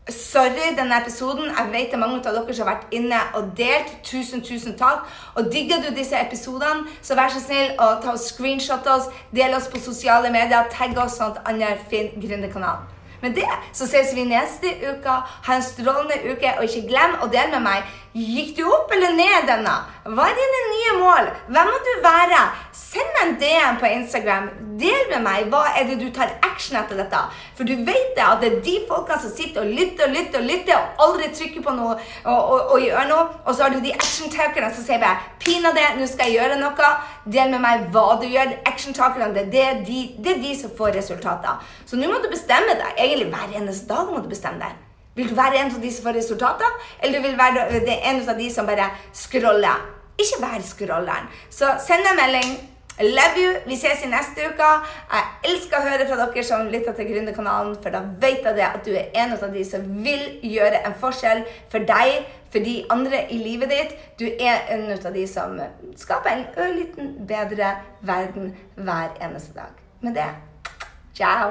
Sorry, 0.08 0.76
denne 0.76 1.00
episoden. 1.00 1.44
Jeg 1.44 1.68
vet 1.72 1.86
det 1.86 1.94
er 1.94 1.98
mange 1.98 2.16
av 2.26 2.34
dere 2.34 2.54
som 2.54 2.66
har 2.66 2.74
vært 2.74 2.94
inne 2.96 3.20
og 3.38 3.52
delt. 3.56 3.92
Tusen, 4.02 4.42
tusen 4.42 4.74
takk. 4.74 5.04
Og 5.38 5.46
digger 5.52 5.78
du 5.84 5.92
disse 5.94 6.18
episodene, 6.18 6.90
så 7.02 7.14
vær 7.14 7.30
så 7.30 7.38
snill 7.38 7.76
å 7.78 7.92
ta 8.02 8.10
og 8.10 8.18
screenshot 8.18 8.88
oss, 8.90 9.06
del 9.30 9.54
oss 9.54 9.70
på 9.70 9.78
sosiale 9.78 10.32
medier, 10.34 10.66
tagg 10.74 10.98
oss 10.98 11.20
sånn 11.20 11.36
at 11.36 11.46
andre 11.46 11.76
finner 11.86 12.18
Gründerkanalen. 12.18 12.90
Med 13.22 13.36
det 13.38 13.46
så 13.70 13.86
ses 13.86 14.10
vi 14.16 14.26
neste 14.26 14.74
uke. 14.82 15.14
Ha 15.46 15.54
en 15.54 15.62
strålende 15.62 16.18
uke, 16.32 16.50
og 16.58 16.66
ikke 16.66 16.88
glem 16.88 17.14
å 17.22 17.30
dele 17.30 17.54
med 17.54 17.68
meg 17.68 17.94
Gikk 18.12 18.58
du 18.58 18.66
opp 18.68 18.90
eller 18.92 19.14
ned 19.16 19.46
denne? 19.48 19.72
Hva 20.04 20.24
er 20.28 20.34
dine 20.36 20.58
nye 20.68 20.96
mål? 21.00 21.28
Hvem 21.48 21.68
må 21.72 21.78
du 21.80 21.92
være? 22.04 22.40
Send 22.76 23.14
meg 23.14 23.22
en 23.22 23.38
DM 23.40 23.78
på 23.80 23.88
Instagram. 23.88 24.50
Del 24.82 25.06
med 25.08 25.24
meg 25.24 25.46
hva 25.48 25.62
er 25.70 25.86
det 25.88 25.96
du 25.96 26.10
tar 26.12 26.34
action 26.44 26.76
etter 26.76 27.00
dette. 27.00 27.22
For 27.56 27.64
du 27.64 27.72
vet 27.86 28.12
det 28.18 28.26
at 28.26 28.44
det 28.44 28.50
er 28.50 28.60
de 28.66 28.74
folkene 28.90 29.16
som 29.22 29.32
sitter 29.32 29.64
og 29.64 29.72
lytter 29.78 30.10
og 30.10 30.12
lytter 30.18 30.42
og 30.42 30.50
lytter 30.50 30.76
og 30.76 31.06
aldri 31.06 31.32
trykker 31.38 31.64
på 31.64 31.76
noe 31.78 31.96
og, 31.96 32.36
og, 32.36 32.76
og 32.76 32.84
gjør 32.84 33.08
noe. 33.14 33.24
Og 33.46 33.56
så 33.56 33.64
har 33.64 33.72
du 33.72 33.80
de 33.80 33.96
action-takerne 33.96 34.70
som 34.76 34.84
sier 34.84 35.00
bare 35.00 35.32
'Pinadø, 35.40 35.88
nå 35.96 36.12
skal 36.12 36.28
jeg 36.28 36.42
gjøre 36.42 36.60
noe'. 36.60 36.94
Del 37.32 37.56
med 37.56 37.64
meg 37.64 37.90
hva 37.96 38.06
du 38.20 38.28
gjør. 38.28 38.58
Action-takerne, 38.68 39.32
det, 39.32 39.48
det, 39.56 39.66
de, 39.88 40.06
det 40.20 40.36
er 40.36 40.44
de 40.44 40.54
som 40.60 40.76
får 40.76 40.98
resultater. 41.00 41.64
Så 41.88 41.96
nå 41.96 42.12
må 42.12 42.20
du 42.20 42.28
bestemme 42.28 42.76
deg. 42.76 42.92
Egentlig 42.98 43.32
hver 43.32 43.60
eneste 43.62 43.88
dag 43.88 44.12
må 44.12 44.20
du 44.20 44.28
bestemme 44.28 44.60
deg. 44.60 44.91
Vil 45.14 45.28
du 45.28 45.34
være 45.36 45.60
en 45.60 45.72
av 45.74 45.80
de 45.82 45.90
som 45.92 46.06
får 46.06 46.18
resultater, 46.18 46.76
eller 47.02 47.18
du 47.18 47.26
vil 47.28 47.38
være 47.38 47.66
en 48.12 48.22
av 48.28 48.38
de 48.38 48.50
som 48.52 48.66
bare 48.66 48.90
scroller? 49.12 49.88
Ikke 50.20 50.42
vær 50.42 50.60
scrolleren. 50.64 51.32
Så 51.50 51.72
send 51.86 52.06
en 52.08 52.20
melding. 52.20 52.52
Love 53.00 53.40
you. 53.40 53.52
Vi 53.66 53.76
ses 53.76 54.04
i 54.04 54.08
neste 54.10 54.44
uke. 54.52 54.68
Jeg 55.12 55.50
elsker 55.50 55.78
å 55.78 55.86
høre 55.86 56.06
fra 56.06 56.18
dere 56.20 56.44
som 56.44 56.68
lytter 56.70 56.94
til 56.96 57.08
Gründerkanalen, 57.08 57.74
for 57.82 57.94
da 57.94 58.02
vet 58.20 58.44
jeg 58.44 58.62
at 58.66 58.84
du 58.84 58.92
er 58.92 59.08
en 59.24 59.32
av 59.32 59.46
de 59.54 59.64
som 59.66 59.86
vil 60.04 60.22
gjøre 60.44 60.84
en 60.86 60.96
forskjell 61.00 61.42
for 61.72 61.88
deg, 61.88 62.28
for 62.52 62.60
de 62.64 62.76
andre 62.92 63.24
i 63.32 63.40
livet 63.40 63.72
ditt. 63.72 63.96
Du 64.20 64.26
er 64.28 64.68
en 64.76 64.86
av 64.92 65.10
de 65.16 65.26
som 65.26 65.58
skaper 65.98 66.36
en 66.36 66.46
ørliten 66.66 67.14
bedre 67.28 67.74
verden 68.00 68.52
hver 68.76 69.16
eneste 69.24 69.56
dag. 69.56 69.72
Med 70.04 70.20
det 70.20 70.30
ciao. 71.16 71.50